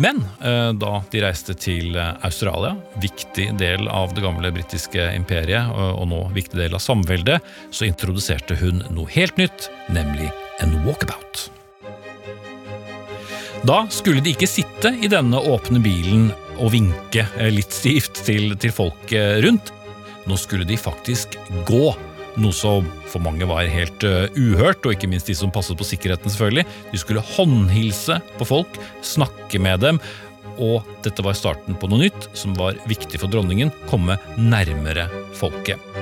Men 0.00 0.22
eh, 0.40 0.70
da 0.80 0.94
de 1.12 1.22
reiste 1.26 1.52
til 1.60 1.98
eh, 2.00 2.14
Australia, 2.24 2.72
viktig 3.04 3.50
del 3.60 3.84
av 3.92 4.14
det 4.16 4.24
gamle 4.24 4.48
britiske 4.54 5.10
imperiet, 5.12 5.76
og 5.76 6.08
nå 6.08 6.22
viktig 6.32 6.62
del 6.62 6.78
av 6.78 6.80
samveldet, 6.80 7.44
så 7.68 7.84
introduserte 7.90 8.56
hun 8.64 8.80
noe 8.96 9.12
helt 9.12 9.36
nytt, 9.44 9.68
nemlig 9.92 10.32
en 10.64 10.72
walkabout. 10.88 11.50
Da 13.64 13.86
skulle 13.88 14.20
de 14.20 14.34
ikke 14.34 14.48
sitte 14.50 14.90
i 15.00 15.08
denne 15.08 15.38
åpne 15.40 15.80
bilen 15.84 16.26
og 16.58 16.74
vinke 16.74 17.24
eh, 17.38 17.52
litt 17.54 17.72
stivt 17.72 18.20
til, 18.26 18.52
til 18.60 18.74
folk 18.76 19.14
rundt. 19.44 19.72
Nå 20.28 20.36
skulle 20.40 20.66
de 20.68 20.76
faktisk 20.80 21.38
gå 21.68 21.86
noe 22.40 22.56
som 22.56 22.86
for 23.10 23.22
mange 23.22 23.46
var 23.46 23.68
helt 23.70 24.04
uh, 24.08 24.26
uhørt, 24.34 24.82
og 24.84 24.96
ikke 24.96 25.08
minst 25.10 25.28
de 25.30 25.36
som 25.38 25.52
passet 25.54 25.78
på 25.78 25.86
sikkerheten. 25.86 26.32
selvfølgelig. 26.32 26.66
De 26.90 27.00
skulle 27.00 27.24
håndhilse 27.34 28.18
på 28.40 28.48
folk, 28.48 28.80
snakke 29.06 29.60
med 29.62 29.84
dem, 29.86 30.00
og 30.58 30.82
dette 31.06 31.22
var 31.24 31.38
starten 31.38 31.78
på 31.78 31.90
noe 31.90 32.06
nytt 32.06 32.28
som 32.36 32.56
var 32.58 32.78
viktig 32.90 33.22
for 33.22 33.30
dronningen, 33.30 33.72
komme 33.90 34.18
nærmere 34.38 35.08
folket. 35.38 35.93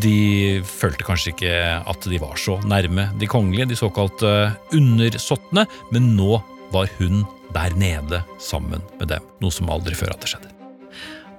De 0.00 0.62
følte 0.64 1.04
kanskje 1.04 1.34
ikke 1.34 1.54
at 1.84 2.06
de 2.08 2.20
var 2.22 2.38
så 2.40 2.56
nærme 2.64 3.10
de 3.20 3.28
kongelige, 3.28 3.68
de 3.74 3.78
såkalte 3.78 4.30
undersåttene, 4.72 5.66
men 5.92 6.14
nå 6.16 6.38
var 6.72 6.88
hun 6.98 7.24
der 7.54 7.74
nede 7.78 8.22
sammen 8.42 8.82
med 8.98 9.12
dem, 9.12 9.24
noe 9.44 9.54
som 9.54 9.70
aldri 9.70 9.94
før 9.98 10.14
hadde 10.14 10.30
skjedd. 10.30 10.48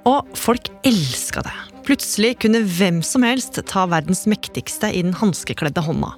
Og 0.05 0.29
folk 0.37 0.69
elska 0.85 1.41
det. 1.45 1.55
Plutselig 1.85 2.35
kunne 2.43 2.61
hvem 2.77 3.01
som 3.05 3.25
helst 3.25 3.57
ta 3.69 3.87
verdens 3.89 4.25
mektigste 4.29 4.91
i 4.93 5.01
den 5.05 5.17
hanskekledde 5.17 5.81
hånda. 5.85 6.13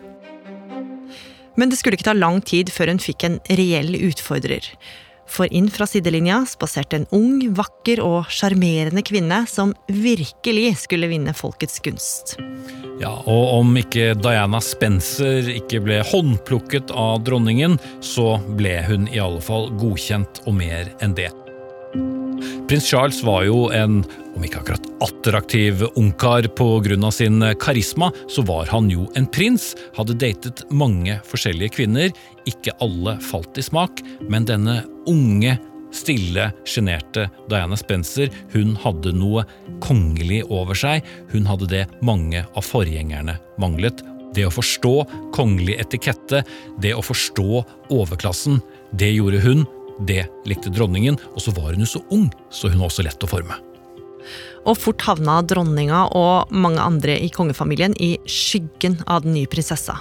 Men 1.58 1.72
det 1.72 1.80
skulle 1.80 1.98
ikke 1.98 2.12
ta 2.12 2.16
lang 2.16 2.42
tid 2.46 2.70
før 2.74 2.92
hun 2.92 3.02
fikk 3.02 3.26
en 3.26 3.40
reell 3.50 3.96
utfordrer. 4.10 4.68
For 5.28 5.52
inn 5.54 5.70
fra 5.72 5.88
sidelinja 5.90 6.42
spaserte 6.50 7.02
en 7.02 7.08
ung, 7.16 7.42
vakker 7.56 8.02
og 8.04 8.32
sjarmerende 8.34 9.04
kvinne 9.06 9.44
som 9.50 9.74
virkelig 9.92 10.78
skulle 10.86 11.10
vinne 11.12 11.36
folkets 11.38 11.82
gunst. 11.84 12.38
Ja, 12.98 13.12
og 13.30 13.60
om 13.60 13.76
ikke 13.78 14.16
Diana 14.18 14.62
Spencer 14.63 15.52
ikke 15.54 15.84
ble 15.86 16.00
håndplukket 16.08 16.94
av 16.96 17.22
dronningen, 17.28 17.78
så 18.02 18.40
ble 18.58 18.80
hun 18.88 19.06
i 19.12 19.22
alle 19.22 19.44
fall 19.44 19.70
godkjent 19.78 20.42
og 20.48 20.58
mer 20.58 20.90
enn 21.06 21.13
det. 21.18 21.30
Prins 22.67 22.88
Charles 22.89 23.21
var 23.23 23.45
jo 23.47 23.67
en, 23.71 24.01
om 24.36 24.43
ikke 24.43 24.60
akkurat 24.60 24.88
attraktiv 25.05 25.86
ungkar 25.95 26.49
pga. 26.57 27.12
sin 27.12 27.43
karisma, 27.60 28.12
så 28.27 28.41
var 28.41 28.65
han 28.65 28.89
jo 28.89 29.07
en 29.15 29.27
prins, 29.27 29.75
hadde 29.95 30.17
datet 30.19 30.65
mange 30.71 31.19
forskjellige 31.23 31.77
kvinner. 31.77 32.12
Ikke 32.45 32.75
alle 32.81 33.17
falt 33.23 33.57
i 33.57 33.63
smak, 33.63 34.03
men 34.29 34.45
denne 34.45 34.83
unge, 35.07 35.57
stille, 35.95 36.51
sjenerte 36.67 37.29
Diana 37.49 37.77
Spencer, 37.79 38.29
hun 38.53 38.75
hadde 38.83 39.15
noe 39.15 39.45
kongelig 39.79 40.43
over 40.51 40.75
seg. 40.75 41.07
Hun 41.31 41.47
hadde 41.47 41.71
det 41.71 41.86
mange 42.01 42.43
av 42.43 42.67
forgjengerne 42.67 43.39
manglet. 43.57 44.03
Det 44.36 44.43
å 44.45 44.53
forstå 44.53 44.93
kongelig 45.33 45.79
etikette, 45.81 46.43
det 46.83 46.93
å 46.93 47.01
forstå 47.01 47.63
overklassen, 47.95 48.60
det 48.91 49.13
gjorde 49.15 49.39
hun, 49.41 49.65
det 50.05 50.25
likte 50.45 50.71
dronningen, 50.73 51.17
og 51.33 51.41
så 51.41 51.53
var 51.55 51.73
hun 51.73 51.86
jo 51.86 51.89
så 51.97 52.03
ung, 52.13 52.27
så 52.53 52.69
hun 52.71 52.81
var 52.81 52.91
også 52.91 53.05
lett 53.07 53.23
å 53.23 53.29
forme. 53.31 53.57
Og 54.67 54.75
fort 54.75 55.05
havna 55.07 55.39
dronninga 55.47 56.07
og 56.17 56.51
mange 56.51 56.83
andre 56.83 57.15
i 57.23 57.29
kongefamilien 57.33 57.95
i 58.03 58.17
skyggen 58.27 58.99
av 59.07 59.23
den 59.23 59.38
nye 59.38 59.49
prinsessa. 59.49 59.95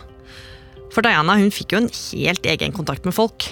For 0.95 1.05
Diana 1.07 1.37
hun 1.39 1.53
fikk 1.55 1.75
jo 1.75 1.85
en 1.85 1.93
helt 1.93 2.47
egen 2.49 2.75
kontakt 2.75 3.07
med 3.07 3.15
folk. 3.15 3.47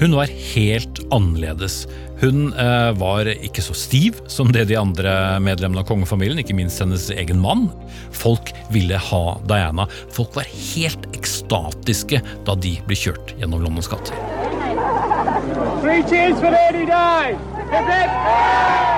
Hun 0.00 0.16
var 0.16 0.30
helt 0.54 1.00
annerledes. 1.14 1.84
Hun 2.22 2.52
eh, 2.54 2.92
var 3.00 3.26
ikke 3.26 3.62
så 3.64 3.74
stiv 3.74 4.20
som 4.30 4.52
det 4.54 4.68
de 4.70 4.76
andre 4.78 5.40
medlemmene 5.42 5.82
av 5.82 5.88
kongefamilien, 5.88 6.38
ikke 6.38 6.54
minst 6.54 6.78
hennes 6.78 7.08
egen 7.10 7.40
mann. 7.42 7.64
Folk 8.14 8.52
ville 8.70 9.00
ha 9.10 9.24
Diana. 9.50 9.88
Folk 10.14 10.38
var 10.38 10.46
helt 10.46 11.08
ekstatiske 11.18 12.22
da 12.46 12.54
de 12.54 12.76
ble 12.86 12.98
kjørt 12.98 13.34
gjennom 13.40 13.64
Londons 13.66 13.90
gater. 13.90 14.14
Three 15.82 16.06
cheers 16.06 16.38
for 16.38 16.54
Lady 16.54 16.86
Di! 16.86 17.34
Hip, 17.72 17.90
hip. 17.90 18.92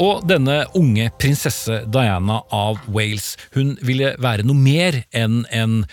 Og 0.00 0.24
denne 0.26 0.64
unge 0.74 1.10
prinsesse 1.22 1.84
Diana 1.86 2.40
av 2.50 2.80
Wales, 2.90 3.34
hun 3.54 3.76
ville 3.84 4.14
være 4.18 4.42
noe 4.46 4.58
mer 4.58 5.04
enn 5.14 5.44
en 5.54 5.84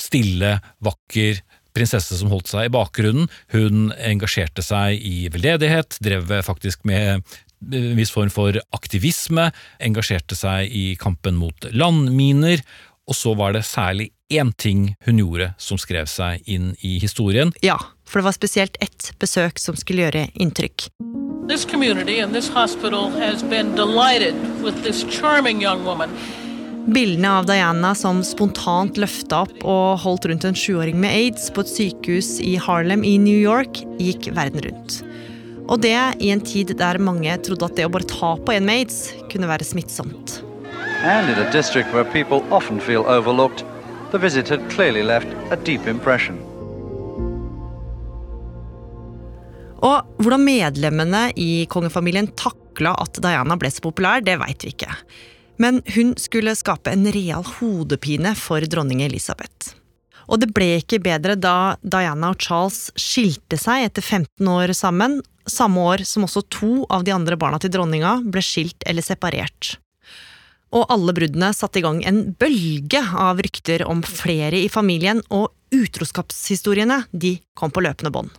stille, 0.00 0.58
vakker 0.84 1.40
prinsesse 1.74 2.16
som 2.18 2.30
holdt 2.30 2.52
seg 2.52 2.68
i 2.68 2.74
bakgrunnen. 2.74 3.28
Hun 3.54 3.90
engasjerte 3.98 4.62
seg 4.64 5.02
i 5.02 5.26
veldedighet, 5.32 5.98
drev 6.04 6.30
faktisk 6.46 6.84
med 6.88 7.24
en 7.72 7.94
viss 7.96 8.12
form 8.14 8.30
for 8.32 8.56
aktivisme, 8.76 9.48
engasjerte 9.82 10.36
seg 10.38 10.70
i 10.70 10.86
kampen 11.00 11.38
mot 11.40 11.66
landminer, 11.72 12.62
og 13.08 13.16
så 13.16 13.34
var 13.36 13.56
det 13.56 13.64
særlig 13.68 14.10
én 14.32 14.52
ting 14.56 14.94
hun 15.04 15.18
gjorde 15.20 15.50
som 15.60 15.80
skrev 15.80 16.08
seg 16.08 16.44
inn 16.48 16.72
i 16.80 16.96
historien. 17.02 17.52
Ja, 17.64 17.76
for 18.08 18.20
det 18.20 18.28
var 18.30 18.36
spesielt 18.36 18.78
ett 18.84 19.10
besøk 19.20 19.60
som 19.60 19.76
skulle 19.76 20.06
gjøre 20.06 20.28
inntrykk. 20.40 20.88
This 21.48 21.66
community 21.68 22.20
and 22.20 22.32
this 22.32 22.48
hospital 22.48 23.10
has 23.20 23.42
been 23.42 23.74
delighted 23.76 24.34
with 24.64 24.82
this 24.82 25.04
charming 25.04 25.60
young 25.60 25.84
woman. 25.84 26.08
Bildene 26.84 27.30
av 27.32 27.46
Diana 27.48 27.94
som 27.96 28.18
spontant 28.20 28.98
løfta 29.00 29.38
opp 29.46 29.62
og 29.64 30.02
holdt 30.02 30.26
rundt 30.28 30.44
en 30.44 30.58
sjuåring 30.58 30.98
med 31.00 31.14
aids 31.16 31.46
på 31.56 31.62
et 31.64 31.70
sykehus 31.70 32.34
i 32.44 32.58
Harlem 32.60 33.00
i 33.08 33.14
New 33.16 33.38
York, 33.40 33.80
gikk 33.96 34.28
verden 34.36 34.60
rundt. 34.66 34.98
Og 35.64 35.80
det 35.80 35.96
i 36.20 36.28
en 36.28 36.44
tid 36.44 36.74
der 36.76 37.00
mange 37.00 37.38
trodde 37.46 37.70
at 37.70 37.80
det 37.80 37.88
å 37.88 37.94
bare 37.94 38.10
ta 38.10 38.34
på 38.36 38.52
en 38.52 38.68
med 38.68 38.82
aids 38.82 38.98
kunne 39.32 39.48
være 39.48 39.64
smittsomt. 39.64 40.42
And 41.00 41.32
in 41.32 41.40
a 41.40 41.48
district 41.56 41.88
where 41.96 42.04
people 42.04 42.44
often 42.52 42.76
feel 42.76 43.08
overlooked, 43.08 43.64
the 44.12 44.20
visit 44.20 44.52
had 44.52 44.68
clearly 44.68 45.02
left 45.02 45.32
a 45.50 45.56
deep 45.56 45.88
impression. 45.88 46.36
Og 49.80 50.20
hvordan 50.20 50.44
medlemmene 50.44 51.30
i 51.40 51.64
kongefamilien 51.64 52.28
takla 52.36 52.92
at 53.00 53.24
Diana 53.24 53.56
ble 53.56 53.72
så 53.72 53.80
populær, 53.84 54.20
det 54.20 54.36
veit 54.44 54.68
vi 54.68 54.76
ikke. 54.76 54.92
Men 55.62 55.82
hun 55.94 56.14
skulle 56.18 56.56
skape 56.58 56.92
en 56.92 57.06
real 57.14 57.46
hodepine 57.58 58.34
for 58.38 58.64
dronning 58.66 59.04
Elisabeth. 59.06 59.74
Og 60.24 60.40
det 60.40 60.50
ble 60.56 60.78
ikke 60.80 61.02
bedre 61.04 61.36
da 61.36 61.76
Diana 61.84 62.32
og 62.32 62.40
Charles 62.40 62.88
skilte 62.96 63.58
seg 63.60 63.90
etter 63.90 64.02
15 64.02 64.48
år 64.48 64.72
sammen, 64.76 65.20
samme 65.46 65.84
år 65.84 66.06
som 66.08 66.24
også 66.24 66.46
to 66.48 66.72
av 66.88 67.04
de 67.04 67.12
andre 67.12 67.36
barna 67.36 67.60
til 67.60 67.74
dronninga 67.74 68.22
ble 68.24 68.42
skilt 68.42 68.86
eller 68.88 69.04
separert 69.04 69.74
og 70.74 70.90
alle 70.90 71.14
bruddene 71.14 71.52
satte 71.54 71.80
i 71.80 71.84
gang 71.84 72.02
en 72.06 72.20
bølge 72.38 73.00
av 73.00 73.40
rykter 73.44 73.86
om 73.86 74.02
flere 74.06 74.58
i 74.58 74.68
familien, 74.68 75.22
og 75.30 75.52
utroskapshistoriene 75.74 77.04
de 77.12 77.36
kom 77.58 77.72
på 77.74 77.84
løpende 77.84 78.12
bånd. 78.14 78.34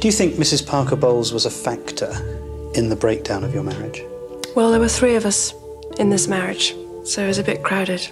Do 0.00 0.08
you 0.08 0.12
think 0.12 0.38
Mrs. 0.38 0.62
Parker 0.66 0.96
Bowles 0.96 1.32
was 1.32 1.46
a 1.46 1.50
factor 1.50 2.10
in 2.74 2.90
the 2.90 2.96
breakdown 2.96 3.44
of 3.44 3.54
your 3.54 3.64
marriage? 3.64 4.02
Well, 4.54 4.70
there 4.70 4.80
were 4.80 4.88
three 4.88 5.16
of 5.16 5.24
us 5.24 5.54
in 5.98 6.10
this 6.10 6.28
marriage, 6.28 6.74
so 7.04 7.22
it 7.22 7.26
was 7.26 7.38
a 7.38 7.42
bit 7.42 7.62
crowded. 7.62 8.06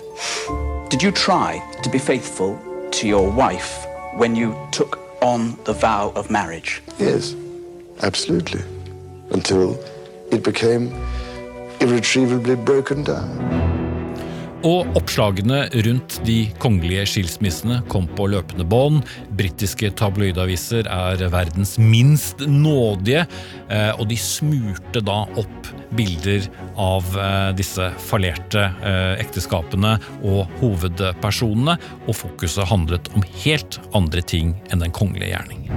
Did 0.88 1.02
you 1.02 1.10
try 1.10 1.62
to 1.82 1.90
be 1.90 1.98
faithful 1.98 2.58
to 2.92 3.08
your 3.08 3.30
wife 3.30 3.86
when 4.14 4.36
you 4.36 4.56
took 4.70 4.98
on 5.20 5.58
the 5.64 5.72
vow 5.72 6.12
of 6.14 6.30
marriage? 6.30 6.82
Yes, 6.98 7.34
absolutely. 8.02 8.62
Until 9.30 9.78
it 10.30 10.42
became 10.44 10.92
irretrievably 11.80 12.56
broken 12.56 13.02
down. 13.02 13.83
Og 14.64 14.88
oppslagene 14.96 15.66
rundt 15.84 16.14
de 16.24 16.46
kongelige 16.62 17.04
skilsmissene 17.12 17.82
kom 17.92 18.06
på 18.16 18.30
løpende 18.32 18.64
bånd. 18.64 19.02
Britiske 19.36 19.90
tabloidaviser 20.00 20.88
er 20.88 21.20
verdens 21.34 21.74
minst 21.76 22.40
nådige, 22.48 23.26
eh, 23.68 23.90
og 23.98 24.08
de 24.08 24.16
smurte 24.16 25.02
da 25.04 25.18
opp 25.36 25.68
bilder 25.98 26.48
av 26.80 27.10
eh, 27.12 27.50
disse 27.58 27.90
fallerte 28.06 28.62
eh, 28.80 29.20
ekteskapene 29.20 29.98
og 30.24 30.48
hovedpersonene, 30.62 31.76
og 32.08 32.18
fokuset 32.22 32.64
handlet 32.72 33.12
om 33.12 33.26
helt 33.44 33.78
andre 33.92 34.24
ting 34.24 34.56
enn 34.72 34.80
den 34.80 34.96
kongelige 34.96 35.34
gjerning. 35.34 35.68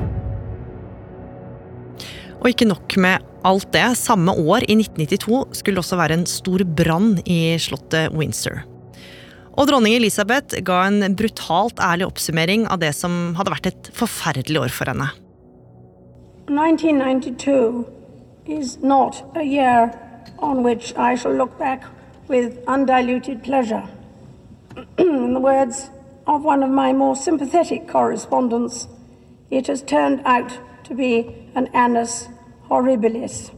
Og 2.38 2.54
ikke 2.54 2.70
nok 2.72 2.96
med 3.04 3.28
alt 3.48 3.68
det, 3.76 3.84
samme 4.00 4.32
år, 4.32 4.64
i 4.64 4.80
1992, 4.80 5.44
skulle 5.60 5.76
det 5.76 5.84
også 5.84 6.00
være 6.00 6.22
en 6.22 6.28
stor 6.30 6.64
brann 6.80 7.18
i 7.28 7.58
slottet 7.60 8.16
Windsor. 8.16 8.64
Og 9.58 9.66
dronning 9.66 9.96
Elisabeth 9.98 10.60
ga 10.62 10.84
en 10.86 11.16
brutalt 11.18 11.80
ærlig 11.82 12.06
oppsummering 12.06 12.68
av 12.70 12.78
det 12.84 12.92
som 12.94 13.34
hadde 13.40 13.54
vært 13.56 13.70
et 13.72 13.90
forferdelig 13.98 14.62
år 14.68 14.74
for 14.74 14.92
henne. 14.92 15.10
1992 16.48 17.86
is 18.46 18.78
not 18.82 19.24
a 19.36 19.44
year 19.44 19.90
on 20.38 20.64
which 20.64 20.94
I 20.96 21.16
shall 21.16 21.34
look 21.34 21.58
back 21.58 21.84
with 22.30 22.60
undiluted 22.68 23.44
pleasure. 23.44 23.84
In 24.98 25.34
the 25.34 25.40
words 25.40 25.90
of 26.28 26.46
one 26.46 26.64
of 26.64 26.70
my 26.70 26.94
more 26.94 27.16
sympathetic 27.16 27.88
correspondents, 27.88 28.88
it 29.50 29.68
has 29.68 29.82
turned 29.82 30.22
annus 31.74 32.28
horribilis. 32.70 33.57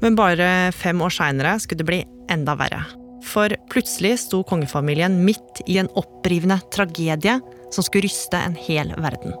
Men 0.00 0.16
bare 0.16 0.72
fem 0.72 1.02
år 1.02 1.12
seinere 1.12 1.58
skulle 1.60 1.82
det 1.82 1.88
bli 1.88 2.00
enda 2.32 2.56
verre. 2.56 2.84
For 3.26 3.52
plutselig 3.72 4.16
sto 4.24 4.42
kongefamilien 4.48 5.20
midt 5.24 5.60
i 5.68 5.76
en 5.78 5.90
opprivende 6.00 6.56
tragedie 6.72 7.36
som 7.70 7.84
skulle 7.84 8.08
ryste 8.08 8.40
en 8.40 8.56
hel 8.56 8.94
verden. 8.96 9.36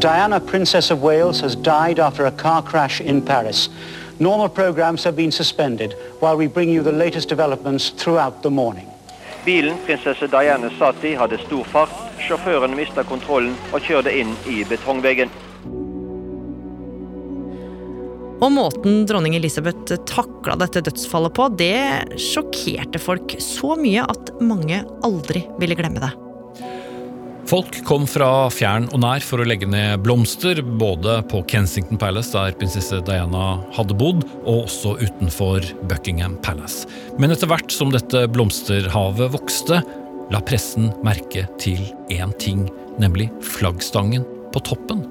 Diana, 0.00 0.40
Princess 0.40 0.90
of 0.90 0.98
Wales, 1.00 1.40
has 1.40 1.54
died 1.54 1.98
after 1.98 2.26
a 2.26 2.30
car 2.30 2.62
crash 2.62 3.00
in 3.00 3.22
Paris. 3.22 3.70
Normal 4.18 4.48
programs 4.48 5.04
have 5.04 5.16
been 5.16 5.32
suspended 5.32 5.94
while 6.20 6.36
we 6.36 6.48
bring 6.48 6.70
you 6.70 6.82
the 6.82 6.92
latest 6.92 7.28
developments 7.28 7.90
throughout 7.90 8.42
the 8.42 8.50
morning. 8.50 8.86
Bilen 9.44 9.76
prinsesse 9.86 10.26
Diana 10.26 10.70
satt 10.78 11.04
i, 11.04 11.14
hadde 11.14 11.38
stor 11.38 11.64
fart. 11.64 11.94
Sjåføren 12.18 12.74
mista 12.76 13.04
kontrollen 13.06 13.54
og 13.72 13.80
kjørte 13.80 14.12
inn 14.12 14.34
i 14.50 14.64
betongveggen. 14.68 15.30
Og 18.38 18.52
måten 18.54 19.02
dronning 19.08 19.34
Elisabeth 19.34 19.98
takla 20.06 20.54
dette 20.60 20.84
dødsfallet 20.86 21.34
på, 21.34 21.48
det 21.58 22.18
sjokkerte 22.22 23.00
folk 23.02 23.34
så 23.42 23.74
mye 23.78 24.04
at 24.06 24.30
mange 24.38 24.84
aldri 25.06 25.42
ville 25.58 25.78
glemme 25.78 26.02
det. 26.04 26.12
Folk 27.48 27.78
kom 27.88 28.04
fra 28.04 28.50
fjern 28.52 28.90
og 28.92 29.00
nær 29.00 29.24
for 29.24 29.40
å 29.40 29.46
legge 29.48 29.66
ned 29.66 30.02
blomster, 30.04 30.60
både 30.60 31.16
på 31.32 31.40
Kensington 31.48 31.98
Palace, 31.98 32.34
der 32.36 32.54
prinsesse 32.60 33.00
Diana 33.08 33.62
hadde 33.72 33.96
bodd, 33.96 34.26
og 34.44 34.66
også 34.66 34.98
utenfor 35.00 35.64
Buckingham 35.88 36.36
Palace. 36.44 36.84
Men 37.18 37.32
etter 37.32 37.48
hvert 37.48 37.72
som 37.72 37.90
dette 37.94 38.26
blomsterhavet 38.36 39.32
vokste, 39.32 39.80
la 40.28 40.44
pressen 40.44 40.92
merke 41.00 41.48
til 41.58 41.80
én 42.12 42.36
ting, 42.38 42.66
nemlig 43.00 43.32
flaggstangen 43.56 44.28
på 44.52 44.68
toppen. 44.68 45.06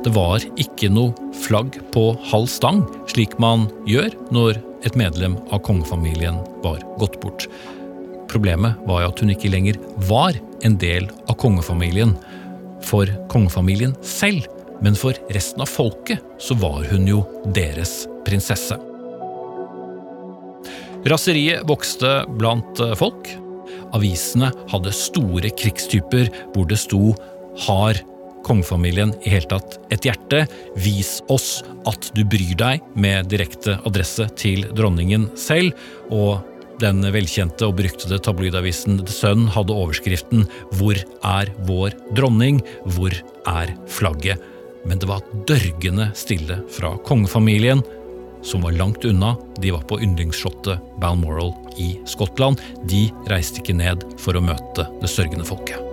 Det 0.00 0.10
var 0.16 0.40
ikke 0.56 0.88
noe 0.88 1.12
flagg 1.42 1.74
på 1.92 2.14
halv 2.30 2.48
stang, 2.48 2.78
slik 3.10 3.34
man 3.42 3.66
gjør 3.84 4.14
når 4.32 4.60
et 4.88 4.94
medlem 4.96 5.34
av 5.52 5.60
kongefamilien 5.66 6.38
var 6.64 6.80
gått 7.02 7.18
bort. 7.20 7.44
Problemet 8.32 8.80
var 8.88 9.02
jo 9.02 9.10
at 9.10 9.20
hun 9.20 9.32
ikke 9.34 9.50
lenger 9.52 9.76
var 10.08 10.38
en 10.64 10.78
del 10.80 11.10
av 11.28 11.36
kongefamilien. 11.42 12.14
For 12.80 13.12
kongefamilien 13.28 13.92
selv, 14.00 14.46
men 14.80 14.96
for 14.96 15.16
resten 15.34 15.60
av 15.60 15.68
folket 15.68 16.24
så 16.40 16.56
var 16.62 16.86
hun 16.88 17.04
jo 17.10 17.20
deres 17.52 18.06
prinsesse. 18.24 18.78
Raseriet 21.12 21.66
vokste 21.68 22.22
blant 22.40 22.80
folk. 22.96 23.28
Avisene 23.96 24.48
hadde 24.72 24.96
store 24.96 25.52
krigstyper 25.60 26.32
hvor 26.54 26.64
det 26.72 26.80
sto 26.80 27.12
'Har 27.60 28.00
kongefamilien 28.46 29.14
i 29.24 29.32
hele 29.34 29.48
tatt 29.50 29.78
et 29.92 30.06
hjerte? 30.06 30.44
Vis 30.80 31.18
oss 31.32 31.60
at 31.88 32.10
du 32.16 32.24
bryr 32.24 32.54
deg', 32.58 32.84
med 32.94 33.28
direkte 33.32 33.78
adresse 33.86 34.28
til 34.36 34.66
dronningen 34.76 35.28
selv. 35.38 35.74
Og 36.10 36.40
den 36.80 37.04
velkjente 37.12 37.68
og 37.68 37.76
beryktede 37.76 38.20
tabloidavisen 38.24 39.02
The 39.04 39.12
Sun 39.12 39.48
hadde 39.52 39.76
overskriften 39.76 40.46
'Hvor 40.72 40.96
er 41.24 41.52
vår 41.68 41.96
dronning? 42.14 42.62
Hvor 42.86 43.12
er 43.46 43.76
flagget?' 43.86 44.40
Men 44.84 44.98
det 44.98 45.08
var 45.08 45.20
dørgende 45.46 46.10
stille 46.16 46.62
fra 46.72 46.96
kongefamilien, 47.04 47.82
som 48.42 48.62
var 48.64 48.72
langt 48.72 49.04
unna. 49.04 49.36
De 49.60 49.70
var 49.70 49.84
på 49.84 50.00
yndlingsslottet 50.00 50.80
Balmoral 51.00 51.52
i 51.76 51.98
Skottland. 52.08 52.60
De 52.88 53.10
reiste 53.28 53.60
ikke 53.60 53.76
ned 53.76 54.04
for 54.16 54.32
å 54.32 54.44
møte 54.44 54.88
det 55.02 55.12
sørgende 55.12 55.44
folket. 55.44 55.89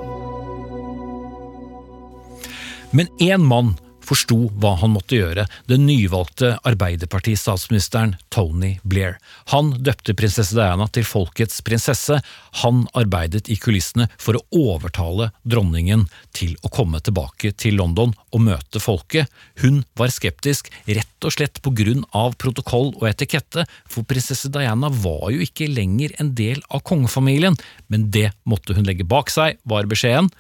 Men 2.91 3.08
én 3.19 3.43
mann 3.43 3.76
forsto 4.08 4.38
hva 4.62 4.78
han 4.80 4.93
måtte 4.93 5.17
gjøre, 5.17 5.43
den 5.67 5.84
nyvalgte 5.88 6.54
Arbeiderparti-statsministeren 6.67 8.15
Tony 8.32 8.78
Blair. 8.88 9.17
Han 9.52 9.73
døpte 9.84 10.15
prinsesse 10.17 10.56
Diana 10.56 10.88
til 10.95 11.04
folkets 11.08 11.60
prinsesse. 11.67 12.21
Han 12.62 12.86
arbeidet 12.97 13.50
i 13.52 13.58
kulissene 13.60 14.08
for 14.15 14.39
å 14.39 14.43
overtale 14.56 15.30
dronningen 15.43 16.06
til 16.38 16.56
å 16.63 16.71
komme 16.71 17.02
tilbake 17.04 17.52
til 17.60 17.76
London 17.82 18.15
og 18.32 18.45
møte 18.47 18.80
folket. 18.80 19.28
Hun 19.60 19.84
var 20.00 20.13
skeptisk, 20.15 20.71
rett 20.88 21.28
og 21.28 21.36
slett 21.36 21.60
på 21.65 21.76
grunn 21.76 22.06
av 22.15 22.38
protokoll 22.39 22.93
og 22.95 23.10
etikette, 23.12 23.67
for 23.91 24.08
prinsesse 24.08 24.52
Diana 24.54 24.91
var 25.04 25.28
jo 25.36 25.43
ikke 25.43 25.67
lenger 25.67 26.15
en 26.21 26.32
del 26.38 26.63
av 26.71 26.86
kongefamilien, 26.88 27.60
men 27.91 28.08
det 28.15 28.30
måtte 28.47 28.78
hun 28.78 28.88
legge 28.88 29.08
bak 29.08 29.34
seg, 29.34 29.60
var 29.67 29.91
beskjeden. 29.91 30.32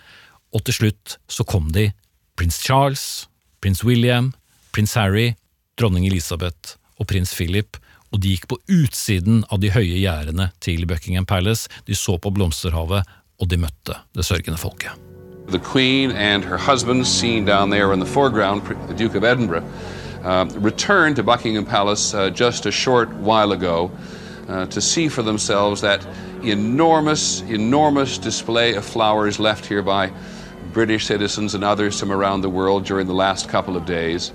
Og 0.55 0.63
til 0.63 0.77
slutt 0.77 1.17
så 1.27 1.43
kom 1.43 1.67
de, 1.75 1.89
prins 2.37 2.59
Charles, 2.61 3.27
prins 3.61 3.83
William, 3.83 4.33
prins 4.71 4.93
Harry, 4.93 5.35
dronning 5.77 6.05
Elisabeth 6.05 6.77
og 6.99 7.09
prins 7.09 7.33
Philip, 7.33 7.77
og 8.13 8.21
de 8.21 8.35
gikk 8.35 8.47
på 8.51 8.59
utsiden 8.71 9.41
av 9.51 9.59
de 9.59 9.71
høye 9.73 9.97
gjerdene 9.99 10.51
til 10.63 10.85
Buckingham 10.87 11.25
Palace, 11.25 11.67
de 11.89 11.97
så 11.97 12.17
på 12.21 12.31
blomsterhavet, 12.31 13.03
og 13.41 13.49
de 13.49 13.59
møtte 13.61 13.97
det 14.15 14.25
sørgende 14.25 14.57
folket. 14.61 14.93
The 15.49 15.59
Queen 15.59 16.11
and 16.11 16.43
her 16.45 16.57
husband, 16.57 17.07
seen 17.07 17.45
down 17.45 17.69
there 17.69 17.93
in 17.93 17.99
the 17.99 18.05
foreground, 18.05 18.61
the 18.87 18.93
Duke 18.93 19.15
of 19.15 19.23
Edinburgh, 19.23 19.65
uh, 20.23 20.45
returned 20.59 21.15
to 21.15 21.23
Buckingham 21.23 21.65
Palace 21.65 22.13
uh, 22.13 22.29
just 22.29 22.65
a 22.65 22.71
short 22.71 23.09
while 23.15 23.51
ago 23.51 23.91
uh, 24.49 24.65
to 24.67 24.81
see 24.81 25.07
for 25.07 25.23
themselves 25.23 25.81
that 25.81 26.05
enormous, 26.43 27.41
enormous 27.41 28.17
display 28.17 28.75
of 28.75 28.85
flowers 28.85 29.39
left 29.39 29.65
here 29.65 29.81
by 29.81 30.11
British 30.77 31.07
citizens 31.07 31.55
and 31.55 31.63
others 31.63 31.99
from 31.99 32.11
around 32.11 32.41
the 32.45 32.49
world 32.49 32.85
during 32.85 33.07
the 33.07 33.13
last 33.13 33.49
couple 33.49 33.75
of 33.75 33.85
days. 33.85 34.31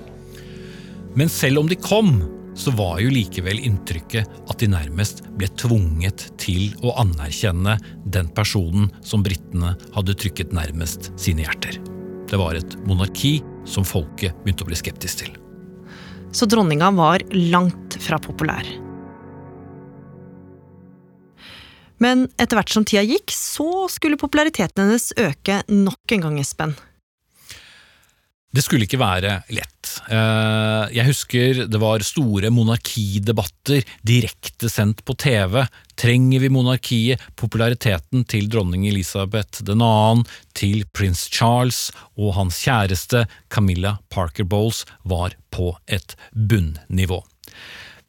Men 1.14 1.28
selv 1.28 1.58
om 1.58 1.68
de 1.68 1.76
kom, 1.76 2.22
så 2.54 2.70
var 2.70 2.98
jo 3.00 3.12
likevel 3.12 3.60
inntrykket 3.62 4.26
at 4.50 4.58
de 4.58 4.68
nærmest 4.72 5.22
ble 5.38 5.46
tvunget 5.60 6.26
til 6.42 6.72
å 6.82 6.96
anerkjenne 7.00 7.76
den 8.04 8.28
personen 8.34 8.90
som 9.06 9.22
britene 9.22 9.76
hadde 9.94 10.16
trykket 10.18 10.50
nærmest 10.56 11.12
sine 11.20 11.46
hjerter. 11.46 11.78
Det 12.26 12.40
var 12.40 12.58
et 12.58 12.74
monarki 12.88 13.38
som 13.68 13.86
folket 13.86 14.34
begynte 14.42 14.66
å 14.66 14.72
bli 14.72 14.82
skeptisk 14.82 15.22
til. 15.22 15.36
Så 16.34 16.48
dronninga 16.50 16.90
var 16.96 17.22
langt 17.30 18.00
fra 18.02 18.18
populær. 18.18 18.66
Men 22.02 22.26
etter 22.40 22.58
hvert 22.58 22.72
som 22.72 22.86
tida 22.88 23.04
gikk, 23.06 23.30
så 23.34 23.86
skulle 23.92 24.18
populariteten 24.20 24.86
hennes 24.88 25.12
øke 25.20 25.62
nok 25.70 26.16
en 26.16 26.26
gang, 26.26 26.40
Espen. 26.42 26.74
Det 28.52 28.60
skulle 28.60 28.84
ikke 28.84 29.00
være 29.00 29.38
lett. 29.56 29.92
Eh, 30.12 30.90
jeg 30.92 31.08
husker 31.08 31.62
det 31.72 31.78
var 31.80 32.04
store 32.04 32.50
monarkidebatter 32.52 33.80
direkte 34.04 34.68
sendt 34.68 35.00
på 35.08 35.16
TV. 35.16 35.62
Trenger 35.96 36.42
vi 36.42 36.50
monarkiet? 36.52 37.22
Populariteten 37.40 38.26
til 38.28 38.50
dronning 38.52 38.84
Elisabeth 38.90 39.64
2., 39.64 39.78
til 40.52 40.84
prins 40.92 41.24
Charles 41.32 41.86
og 42.12 42.34
hans 42.36 42.60
kjæreste 42.66 43.24
Camilla 43.48 43.96
Parker 44.12 44.44
Bowles 44.44 44.84
var 45.08 45.32
på 45.48 45.72
et 45.88 46.12
bunnivå. 46.36 47.22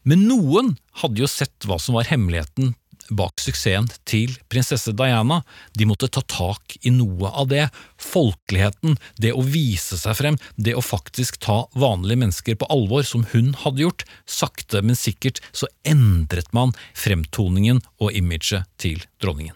Men 0.04 0.28
noen 0.28 0.76
hadde 1.00 1.24
jo 1.24 1.32
sett 1.32 1.64
hva 1.64 1.80
som 1.80 1.96
var 1.96 2.12
hemmeligheten 2.12 2.74
bak 3.18 3.42
suksessen 3.42 3.88
til 4.10 4.34
prinsesse 4.52 4.94
Diana. 4.98 5.42
De 5.78 5.88
måtte 5.90 6.10
ta 6.12 6.24
tak 6.28 6.78
i 6.82 6.94
noe 6.94 7.32
av 7.32 7.50
det. 7.52 7.68
Folkeligheten, 8.02 8.98
det 9.22 9.34
å 9.36 9.46
vise 9.46 10.00
seg 10.00 10.18
frem, 10.20 10.40
det 10.56 10.76
å 10.78 10.84
faktisk 10.84 11.40
ta 11.44 11.64
vanlige 11.78 12.22
mennesker 12.26 12.60
på 12.60 12.70
alvor, 12.74 13.06
som 13.08 13.26
hun 13.34 13.54
hadde 13.64 13.86
gjort. 13.86 14.06
Sakte, 14.26 14.84
men 14.86 15.00
sikkert 15.00 15.42
så 15.52 15.70
endret 15.88 16.52
man 16.56 16.76
fremtoningen 16.98 17.84
og 18.02 18.14
imaget 18.18 18.70
til 18.82 19.04
dronningen. 19.24 19.56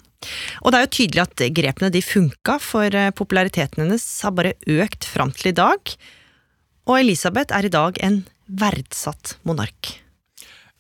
Og 0.66 0.74
det 0.74 0.80
er 0.80 0.86
jo 0.88 0.96
tydelig 0.98 1.24
at 1.24 1.44
grepene 1.56 1.92
de 1.94 2.02
funka, 2.02 2.58
for 2.64 2.90
eh, 2.90 3.14
populariteten 3.16 3.86
hennes 3.86 4.06
har 4.26 4.34
bare 4.38 4.56
økt 4.66 5.06
fram 5.06 5.32
til 5.36 5.52
i 5.52 5.58
dag. 5.60 5.94
Og 6.88 7.00
Elisabeth 7.02 7.54
er 7.56 7.68
i 7.68 7.74
dag 7.74 8.00
en 8.04 8.22
verdsatt 8.48 9.38
monark. 9.48 9.98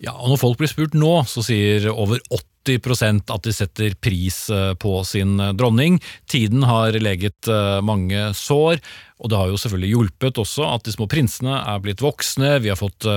Ja, 0.03 0.13
og 0.13 0.31
Når 0.31 0.41
folk 0.41 0.59
blir 0.61 0.71
spurt 0.71 0.95
nå, 0.97 1.13
så 1.29 1.43
sier 1.45 1.89
over 1.91 2.21
80% 2.67 3.33
at 3.33 3.45
de 3.45 3.53
setter 3.55 3.95
pris 4.03 4.37
eh, 4.53 4.73
på 4.79 4.99
sin 5.07 5.37
eh, 5.39 5.53
dronning. 5.57 5.99
Tiden 6.29 6.65
har 6.67 6.97
leget 6.99 7.49
eh, 7.51 7.79
mange 7.85 8.29
sår, 8.37 8.81
og 9.17 9.31
det 9.31 9.39
har 9.39 9.51
jo 9.51 9.59
selvfølgelig 9.61 9.93
hjulpet 9.93 10.41
også 10.43 10.67
at 10.69 10.85
de 10.85 10.93
små 10.93 11.07
prinsene 11.09 11.57
er 11.57 11.81
blitt 11.81 12.03
voksne. 12.03 12.57
Vi 12.61 12.69
har 12.69 12.77
fått 12.77 13.07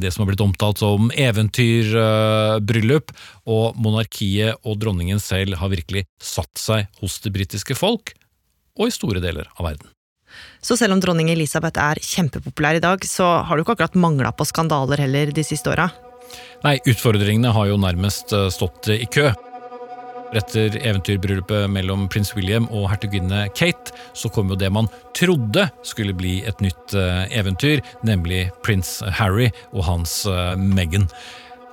det 0.00 0.08
som 0.14 0.22
har 0.22 0.30
blitt 0.30 0.40
omtalt 0.40 0.80
som 0.80 1.10
eventyrbryllup, 1.12 3.12
og 3.44 3.76
monarkiet 3.76 4.56
og 4.64 4.80
dronningen 4.80 5.20
selv 5.20 5.60
har 5.60 5.74
virkelig 5.74 6.06
satt 6.16 6.56
seg 6.56 6.88
hos 7.02 7.20
det 7.20 7.34
britiske 7.36 7.76
folk, 7.76 8.14
og 8.80 8.88
i 8.88 8.96
store 8.96 9.20
deler 9.20 9.52
av 9.58 9.68
verden. 9.68 9.92
Så 10.64 10.80
selv 10.80 10.96
om 10.96 11.04
dronning 11.04 11.28
Elisabeth 11.28 11.76
er 11.76 12.00
kjempepopulær 12.00 12.80
i 12.80 12.84
dag, 12.84 13.04
så 13.04 13.42
har 13.44 13.56
du 13.56 13.66
ikke 13.66 13.76
akkurat 13.76 14.00
mangla 14.00 14.32
på 14.32 14.48
skandaler 14.48 15.04
heller 15.04 15.36
de 15.36 15.44
siste 15.44 15.68
åra? 15.68 15.90
Nei, 16.64 16.76
utfordringene 16.88 17.52
har 17.56 17.70
jo 17.70 17.78
nærmest 17.80 18.34
eh, 18.36 18.50
stått 18.52 18.90
i 18.92 19.06
kø. 19.10 19.30
Etter 20.36 20.76
eventyrbryllupet 20.78 21.66
mellom 21.72 22.04
prins 22.12 22.30
William 22.36 22.68
og 22.70 22.90
hertuginne 22.92 23.48
Kate, 23.56 23.94
så 24.14 24.30
kom 24.30 24.52
jo 24.52 24.58
det 24.60 24.70
man 24.70 24.86
trodde 25.16 25.66
skulle 25.86 26.14
bli 26.14 26.38
et 26.46 26.60
nytt 26.62 26.94
eh, 26.94 27.24
eventyr, 27.40 27.82
nemlig 28.06 28.48
prins 28.66 28.98
Harry 29.18 29.48
og 29.72 29.86
hans 29.88 30.22
eh, 30.30 30.54
Meghan. 30.60 31.08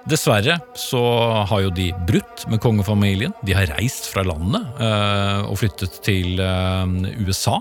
Dessverre 0.08 0.62
så 0.80 1.02
har 1.50 1.66
jo 1.66 1.72
de 1.76 1.90
brutt 2.08 2.46
med 2.48 2.62
kongefamilien. 2.64 3.36
De 3.44 3.58
har 3.58 3.68
reist 3.76 4.08
fra 4.08 4.24
landet 4.24 4.64
og 5.44 5.58
flyttet 5.60 5.98
til 6.06 6.40
USA. 7.28 7.58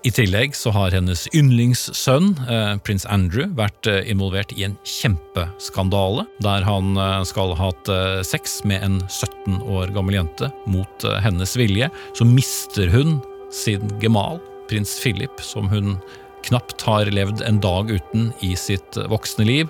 I 0.00 0.10
tillegg 0.16 0.54
så 0.56 0.70
har 0.72 0.94
hennes 0.96 1.26
yndlingssønn, 1.36 2.30
eh, 2.48 2.76
prins 2.80 3.04
Andrew, 3.12 3.50
vært 3.52 3.84
eh, 3.90 4.00
involvert 4.08 4.54
i 4.56 4.64
en 4.64 4.78
kjempeskandale, 4.88 6.24
der 6.40 6.64
han 6.64 6.94
eh, 6.96 7.20
skal 7.28 7.52
ha 7.58 7.68
hatt 7.68 7.90
sex 8.24 8.62
med 8.64 8.80
en 8.86 8.96
17 9.10 9.60
år 9.68 9.92
gammel 9.92 10.16
jente 10.16 10.48
mot 10.70 11.04
hennes 11.24 11.52
vilje. 11.58 11.90
Så 12.16 12.24
mister 12.24 12.88
hun 12.88 13.18
sin 13.52 13.92
gemal, 14.00 14.40
prins 14.70 14.94
Philip, 15.02 15.42
som 15.44 15.68
hun 15.68 15.98
knapt 16.48 16.80
har 16.88 17.10
levd 17.12 17.44
en 17.44 17.60
dag 17.60 17.92
uten 17.92 18.30
i 18.46 18.54
sitt 18.56 18.96
voksne 19.12 19.44
liv. 19.44 19.68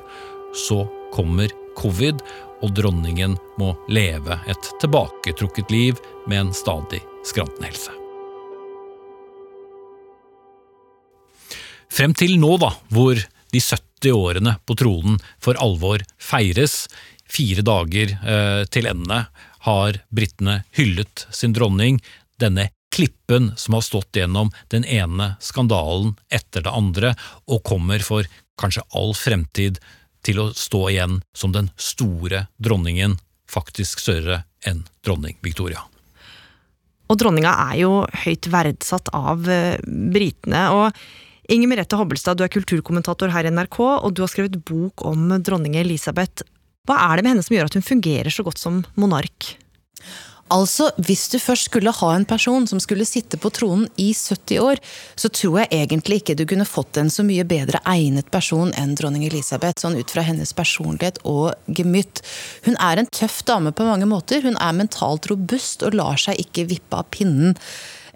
Så 0.54 0.84
kommer 1.14 1.50
covid, 1.80 2.22
og 2.60 2.76
dronningen 2.76 3.34
må 3.58 3.72
leve 3.90 4.38
et 4.52 4.70
tilbaketrukket 4.84 5.74
liv 5.74 5.98
med 6.28 6.44
en 6.44 6.54
stadig 6.54 7.02
skrantende 7.26 7.72
helse. 7.72 7.99
Frem 11.90 12.14
til 12.14 12.36
nå, 12.38 12.54
da, 12.62 12.70
hvor 12.94 13.18
de 13.50 13.60
70 13.60 14.14
årene 14.14 14.56
på 14.66 14.76
tronen 14.78 15.18
for 15.42 15.58
alvor 15.60 16.04
feires, 16.22 16.84
fire 17.30 17.64
dager 17.66 18.14
eh, 18.14 18.64
til 18.70 18.86
ende, 18.90 19.24
har 19.66 19.98
britene 20.14 20.62
hyllet 20.78 21.26
sin 21.34 21.54
dronning, 21.54 21.98
denne 22.40 22.70
klippen 22.94 23.52
som 23.60 23.76
har 23.76 23.84
stått 23.86 24.16
gjennom 24.16 24.50
den 24.72 24.86
ene 24.86 25.34
skandalen 25.42 26.14
etter 26.32 26.64
det 26.64 26.72
andre, 26.74 27.14
og 27.50 27.64
kommer 27.66 28.02
for 28.06 28.26
kanskje 28.60 28.86
all 28.96 29.14
fremtid 29.16 29.80
til 30.26 30.40
å 30.42 30.50
stå 30.56 30.86
igjen 30.90 31.20
som 31.36 31.54
den 31.54 31.70
store 31.80 32.46
dronningen, 32.62 33.16
faktisk 33.50 34.02
større 34.02 34.44
enn 34.66 34.84
dronning 35.06 35.38
Victoria. 35.42 35.82
Og 37.10 37.18
dronninga 37.18 37.52
er 37.70 37.80
jo 37.82 37.94
høyt 38.24 38.46
verdsatt 38.52 39.10
av 39.16 39.48
eh, 39.50 39.80
britene. 39.82 40.68
og 40.70 40.94
Inger 41.50 41.66
Merete 41.66 41.98
Hobbelstad, 41.98 42.38
du 42.38 42.44
er 42.46 42.52
kulturkommentator 42.52 43.32
her 43.34 43.48
i 43.48 43.50
NRK, 43.50 43.80
og 43.82 44.12
du 44.14 44.22
har 44.22 44.30
skrevet 44.30 44.60
bok 44.62 45.02
om 45.02 45.32
dronning 45.42 45.74
Elisabeth. 45.80 46.44
Hva 46.86 46.94
er 47.08 47.18
det 47.18 47.24
med 47.26 47.34
henne 47.34 47.42
som 47.42 47.56
gjør 47.56 47.66
at 47.66 47.78
hun 47.78 47.86
fungerer 47.86 48.30
så 48.30 48.44
godt 48.46 48.62
som 48.62 48.84
monark? 48.94 49.56
Altså, 50.50 50.88
Hvis 50.98 51.28
du 51.30 51.38
først 51.42 51.66
skulle 51.66 51.90
ha 51.94 52.12
en 52.14 52.26
person 52.26 52.66
som 52.70 52.78
skulle 52.82 53.06
sitte 53.06 53.38
på 53.38 53.50
tronen 53.54 53.88
i 53.98 54.12
70 54.14 54.62
år, 54.62 54.78
så 55.18 55.30
tror 55.30 55.60
jeg 55.60 55.70
egentlig 55.74 56.22
ikke 56.22 56.38
du 56.38 56.46
kunne 56.46 56.66
fått 56.66 56.98
en 57.02 57.10
så 57.10 57.26
mye 57.26 57.46
bedre 57.46 57.82
egnet 57.86 58.30
person 58.30 58.70
enn 58.78 58.96
dronning 58.98 59.26
Elisabeth, 59.26 59.82
sånn 59.82 59.98
ut 59.98 60.10
fra 60.10 60.22
hennes 60.26 60.54
personlighet 60.54 61.18
og 61.26 61.54
gemytt. 61.66 62.22
Hun 62.66 62.78
er 62.78 63.02
en 63.02 63.10
tøff 63.10 63.42
dame 63.46 63.74
på 63.74 63.86
mange 63.86 64.06
måter. 64.10 64.42
Hun 64.42 64.58
er 64.58 64.74
mentalt 64.74 65.26
robust 65.30 65.82
og 65.86 65.98
lar 65.98 66.18
seg 66.18 66.38
ikke 66.42 66.66
vippe 66.70 66.98
av 66.98 67.10
pinnen. 67.14 67.58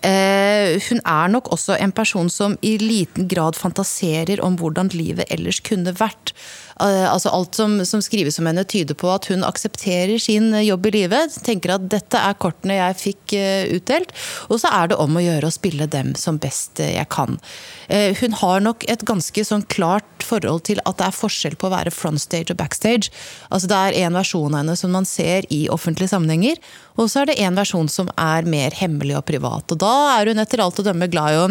Eh, 0.05 0.77
hun 0.89 1.01
er 1.01 1.31
nok 1.33 1.49
også 1.55 1.79
en 1.81 1.93
person 1.97 2.29
som 2.33 2.59
i 2.61 2.77
liten 2.81 3.29
grad 3.31 3.57
fantaserer 3.57 4.43
om 4.45 4.59
hvordan 4.61 4.93
livet 4.93 5.31
ellers 5.33 5.63
kunne 5.65 5.95
vært. 5.97 6.35
Eh, 6.81 7.07
altså 7.13 7.31
Alt 7.35 7.55
som, 7.55 7.77
som, 7.87 8.03
skrives 8.03 8.39
om 8.39 8.49
henne, 8.51 8.65
tyder 8.67 8.97
på 8.99 9.11
at 9.13 9.29
hun 9.31 9.47
aksepterer 9.47 10.19
sin 10.23 10.51
jobb 10.65 10.89
i 10.91 10.95
livet. 10.99 11.37
Tenker 11.47 11.77
at 11.77 11.87
dette 11.93 12.19
er 12.19 12.39
kortene 12.41 12.79
jeg 12.79 12.99
fikk 13.01 13.37
uh, 13.39 13.75
utdelt. 13.77 14.15
Og 14.49 14.61
så 14.63 14.71
er 14.75 14.91
det 14.91 14.99
om 15.03 15.17
å 15.17 15.23
gjøre 15.23 15.49
å 15.49 15.55
spille 15.55 15.87
dem 15.91 16.15
som 16.19 16.41
best 16.43 16.83
jeg 16.83 17.07
kan. 17.13 17.39
Hun 17.85 18.35
har 18.41 18.63
nok 18.65 18.85
et 18.91 19.05
ganske 19.07 19.45
sånn 19.45 19.65
klart 19.71 20.25
forhold 20.25 20.65
til 20.69 20.81
at 20.89 20.99
det 20.99 21.07
er 21.09 21.17
forskjell 21.17 21.57
på 21.61 21.69
å 21.69 21.75
være 21.75 21.93
frontstage 21.95 22.55
og 22.55 22.59
backstage. 22.61 23.13
Altså 23.51 23.71
Det 23.71 23.79
er 23.79 23.99
en 24.07 24.19
versjon 24.19 24.55
av 24.55 24.63
henne 24.63 24.77
som 24.79 24.95
man 24.95 25.09
ser 25.09 25.47
i 25.53 25.65
offentlige 25.73 26.13
sammenhenger, 26.15 26.61
og 26.97 27.11
så 27.11 27.23
er 27.23 27.31
det 27.31 27.39
en 27.45 27.59
versjon 27.59 27.91
som 27.93 28.11
er 28.21 28.49
mer 28.49 28.75
hemmelig 28.79 29.19
og 29.21 29.27
privat. 29.29 29.69
Og 29.71 29.81
da 29.83 29.95
er 30.17 30.33
hun 30.33 30.43
etter 30.43 30.65
alt 30.65 30.81
å 30.81 30.87
dømme 30.87 31.11
glad 31.13 31.35
i 31.35 31.43
å 31.43 31.49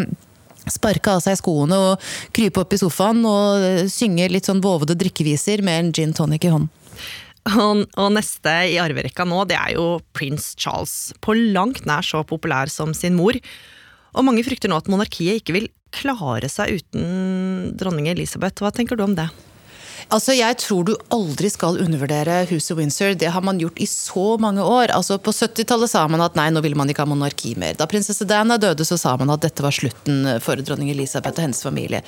sparke 0.71 1.15
av 1.15 1.23
seg 1.25 1.37
skoene 1.39 1.77
og 1.89 2.07
krype 2.35 2.63
opp 2.63 2.73
i 2.75 2.79
sofaen 2.81 3.23
og 3.27 3.65
eh, 3.65 3.83
synge 3.91 4.29
litt 4.31 4.49
sånn 4.49 4.63
vovede 4.63 4.97
drikkeviser 4.99 5.63
med 5.65 5.79
en 5.79 5.93
gin 5.95 6.15
tonic 6.15 6.47
i 6.47 6.53
hånden. 6.53 6.71
Og, 7.43 8.09
neste 8.15 8.51
i 8.71 8.77
arverekka 8.79 9.25
nå, 9.27 9.41
det 9.49 9.57
er 9.59 9.73
jo 9.75 9.99
prins 10.15 10.53
Charles. 10.55 11.11
På 11.19 11.35
langt 11.35 11.83
nær 11.89 12.05
så 12.07 12.23
populær 12.23 12.71
som 12.71 12.93
sin 12.95 13.17
mor. 13.19 13.35
Og 14.13 14.23
mange 14.23 14.45
frykter 14.47 14.71
nå 14.71 14.77
at 14.79 14.87
monarkiet 14.91 15.41
ikke 15.41 15.57
vil 15.57 15.71
klare 15.93 16.47
seg 16.49 16.79
uten 16.79 17.73
dronning 17.77 18.07
Elisabeth. 18.13 18.63
Hva 18.63 18.71
tenker 18.73 18.95
du 18.97 19.03
om 19.05 19.17
det? 19.17 19.27
Altså, 20.09 20.33
Jeg 20.33 20.57
tror 20.59 20.83
du 20.87 20.93
aldri 21.13 21.49
skal 21.51 21.79
undervurdere 21.81 22.43
huset 22.49 22.77
Windsor. 22.77 23.13
Det 23.19 23.29
har 23.31 23.41
man 23.41 23.59
gjort 23.61 23.79
i 23.81 23.87
så 23.89 24.37
mange 24.41 24.63
år. 24.63 24.91
Altså, 24.91 25.17
På 25.17 25.31
70-tallet 25.31 25.89
sa 25.89 26.07
man 26.07 26.21
at 26.21 26.35
nei, 26.35 26.49
nå 26.51 26.61
vil 26.63 26.75
man 26.75 26.89
ikke 26.89 27.05
ha 27.05 27.09
monarki 27.09 27.55
mer. 27.59 27.77
Da 27.77 27.87
prinsesse 27.89 28.25
Diana 28.27 28.57
døde, 28.57 28.85
så 28.85 28.97
sa 28.99 29.15
man 29.17 29.31
at 29.33 29.43
dette 29.45 29.63
var 29.63 29.71
slutten 29.75 30.39
for 30.43 30.59
dronning 30.59 30.91
Elisabeth 30.91 31.37
og 31.39 31.45
hennes 31.45 31.63
familie. 31.63 32.01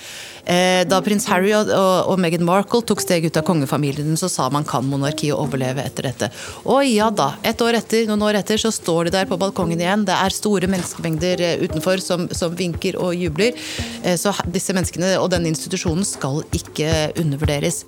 Eh, 0.46 0.84
da 0.88 1.00
prins 1.06 1.28
Harry 1.32 1.54
og, 1.56 1.72
og, 1.72 2.18
Meghan 2.22 2.46
Markle 2.46 2.82
tok 2.86 3.02
steg 3.04 3.28
ut 3.28 3.38
av 3.40 3.46
kongefamilien, 3.48 4.18
så 4.20 4.30
sa 4.32 4.50
man 4.54 4.68
kan 4.68 4.86
monarkiet 4.88 5.36
overleve 5.36 5.84
etter 5.86 6.10
dette. 6.10 6.30
Og 6.66 6.84
ja 6.88 7.10
da, 7.14 7.32
et 7.46 7.62
år 7.62 7.80
etter, 7.80 8.06
noen 8.10 8.24
år 8.28 8.40
etter 8.42 8.62
så 8.62 8.72
står 8.74 9.10
de 9.10 9.16
der 9.18 9.30
på 9.30 9.40
balkongen 9.40 9.82
igjen. 9.82 10.06
Det 10.08 10.16
er 10.16 10.36
store 10.36 10.70
menneskemengder 10.72 11.46
eh, 11.46 11.64
utenfor 11.64 12.04
som, 12.04 12.28
som 12.36 12.56
vinker 12.58 13.00
og 13.02 13.16
jubler. 13.18 13.56
Eh, 14.04 14.18
så 14.20 14.34
disse 14.46 14.76
menneskene 14.76 15.16
og 15.22 15.32
denne 15.34 15.52
institusjonen 15.52 16.06
skal 16.08 16.44
ikke 16.56 16.92
undervurderes. 17.22 17.85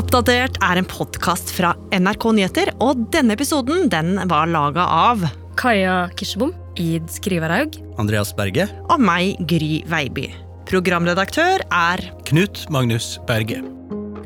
Oppdatert 0.00 0.56
er 0.64 0.78
en 0.80 0.86
podkast 0.88 1.52
fra 1.54 1.74
NRK 1.94 2.24
Nyheter, 2.34 2.70
og 2.82 3.02
denne 3.14 3.36
episoden 3.36 3.90
den 3.92 4.16
var 4.30 4.48
laga 4.50 4.82
av 4.82 5.22
Kaja 5.60 6.08
Kirsebom, 6.16 6.54
Id 6.80 7.10
Skrivaraug, 7.12 7.76
Andreas 8.00 8.32
Berge 8.34 8.66
og 8.88 9.02
meg, 9.02 9.36
Gry 9.50 9.82
Veiby. 9.90 10.30
Programredaktør 10.70 11.62
er 11.66 12.02
Knut 12.30 12.64
Magnus 12.72 13.18
Berge. 13.28 13.60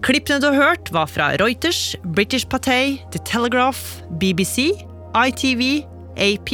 Klippene 0.04 0.40
du 0.40 0.50
har 0.50 0.60
hørt, 0.60 0.92
var 0.92 1.08
fra 1.08 1.32
Reuters, 1.40 1.96
British 2.16 2.48
Patay, 2.48 2.98
The 3.12 3.20
Telegraph, 3.24 4.02
BBC, 4.20 4.70
ITV, 5.16 5.82
AP 6.20 6.50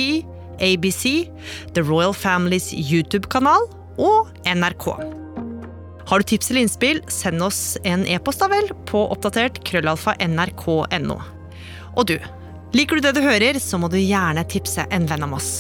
ABC, 0.61 1.31
The 1.75 1.83
Royal 1.83 2.15
Families 2.17 2.71
YouTube-kanal 2.77 3.67
og 4.01 4.31
NRK. 4.47 4.87
Har 6.11 6.19
du 6.19 6.27
tips 6.27 6.51
eller 6.51 6.65
innspill, 6.67 7.03
send 7.13 7.43
oss 7.43 7.79
en 7.87 8.07
e-post 8.09 8.43
da 8.43 8.49
vel 8.51 8.73
på 8.89 9.05
oppdatert 9.15 9.61
krøllalfa 9.67 10.17
nrk.no. 10.27 11.19
Og 11.95 12.09
du, 12.11 12.17
liker 12.75 12.99
du 12.99 13.07
det 13.07 13.15
du 13.19 13.23
hører, 13.23 13.61
så 13.63 13.79
må 13.79 13.91
du 13.93 13.99
gjerne 14.01 14.43
tipse 14.51 14.87
en 14.91 15.07
venn 15.11 15.27
om 15.29 15.37
oss. 15.39 15.53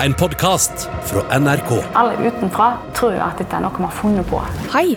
En 0.00 0.14
podkast 0.16 0.88
fra 1.04 1.22
NRK. 1.38 1.74
Alle 2.00 2.16
utenfra 2.24 2.70
tror 2.96 3.18
jo 3.18 3.20
at 3.20 3.38
dette 3.38 3.52
er 3.52 3.66
noe 3.66 3.76
vi 3.76 3.84
har 3.84 3.96
funnet 3.98 4.30
på. 4.30 4.40
Hei, 4.72 4.96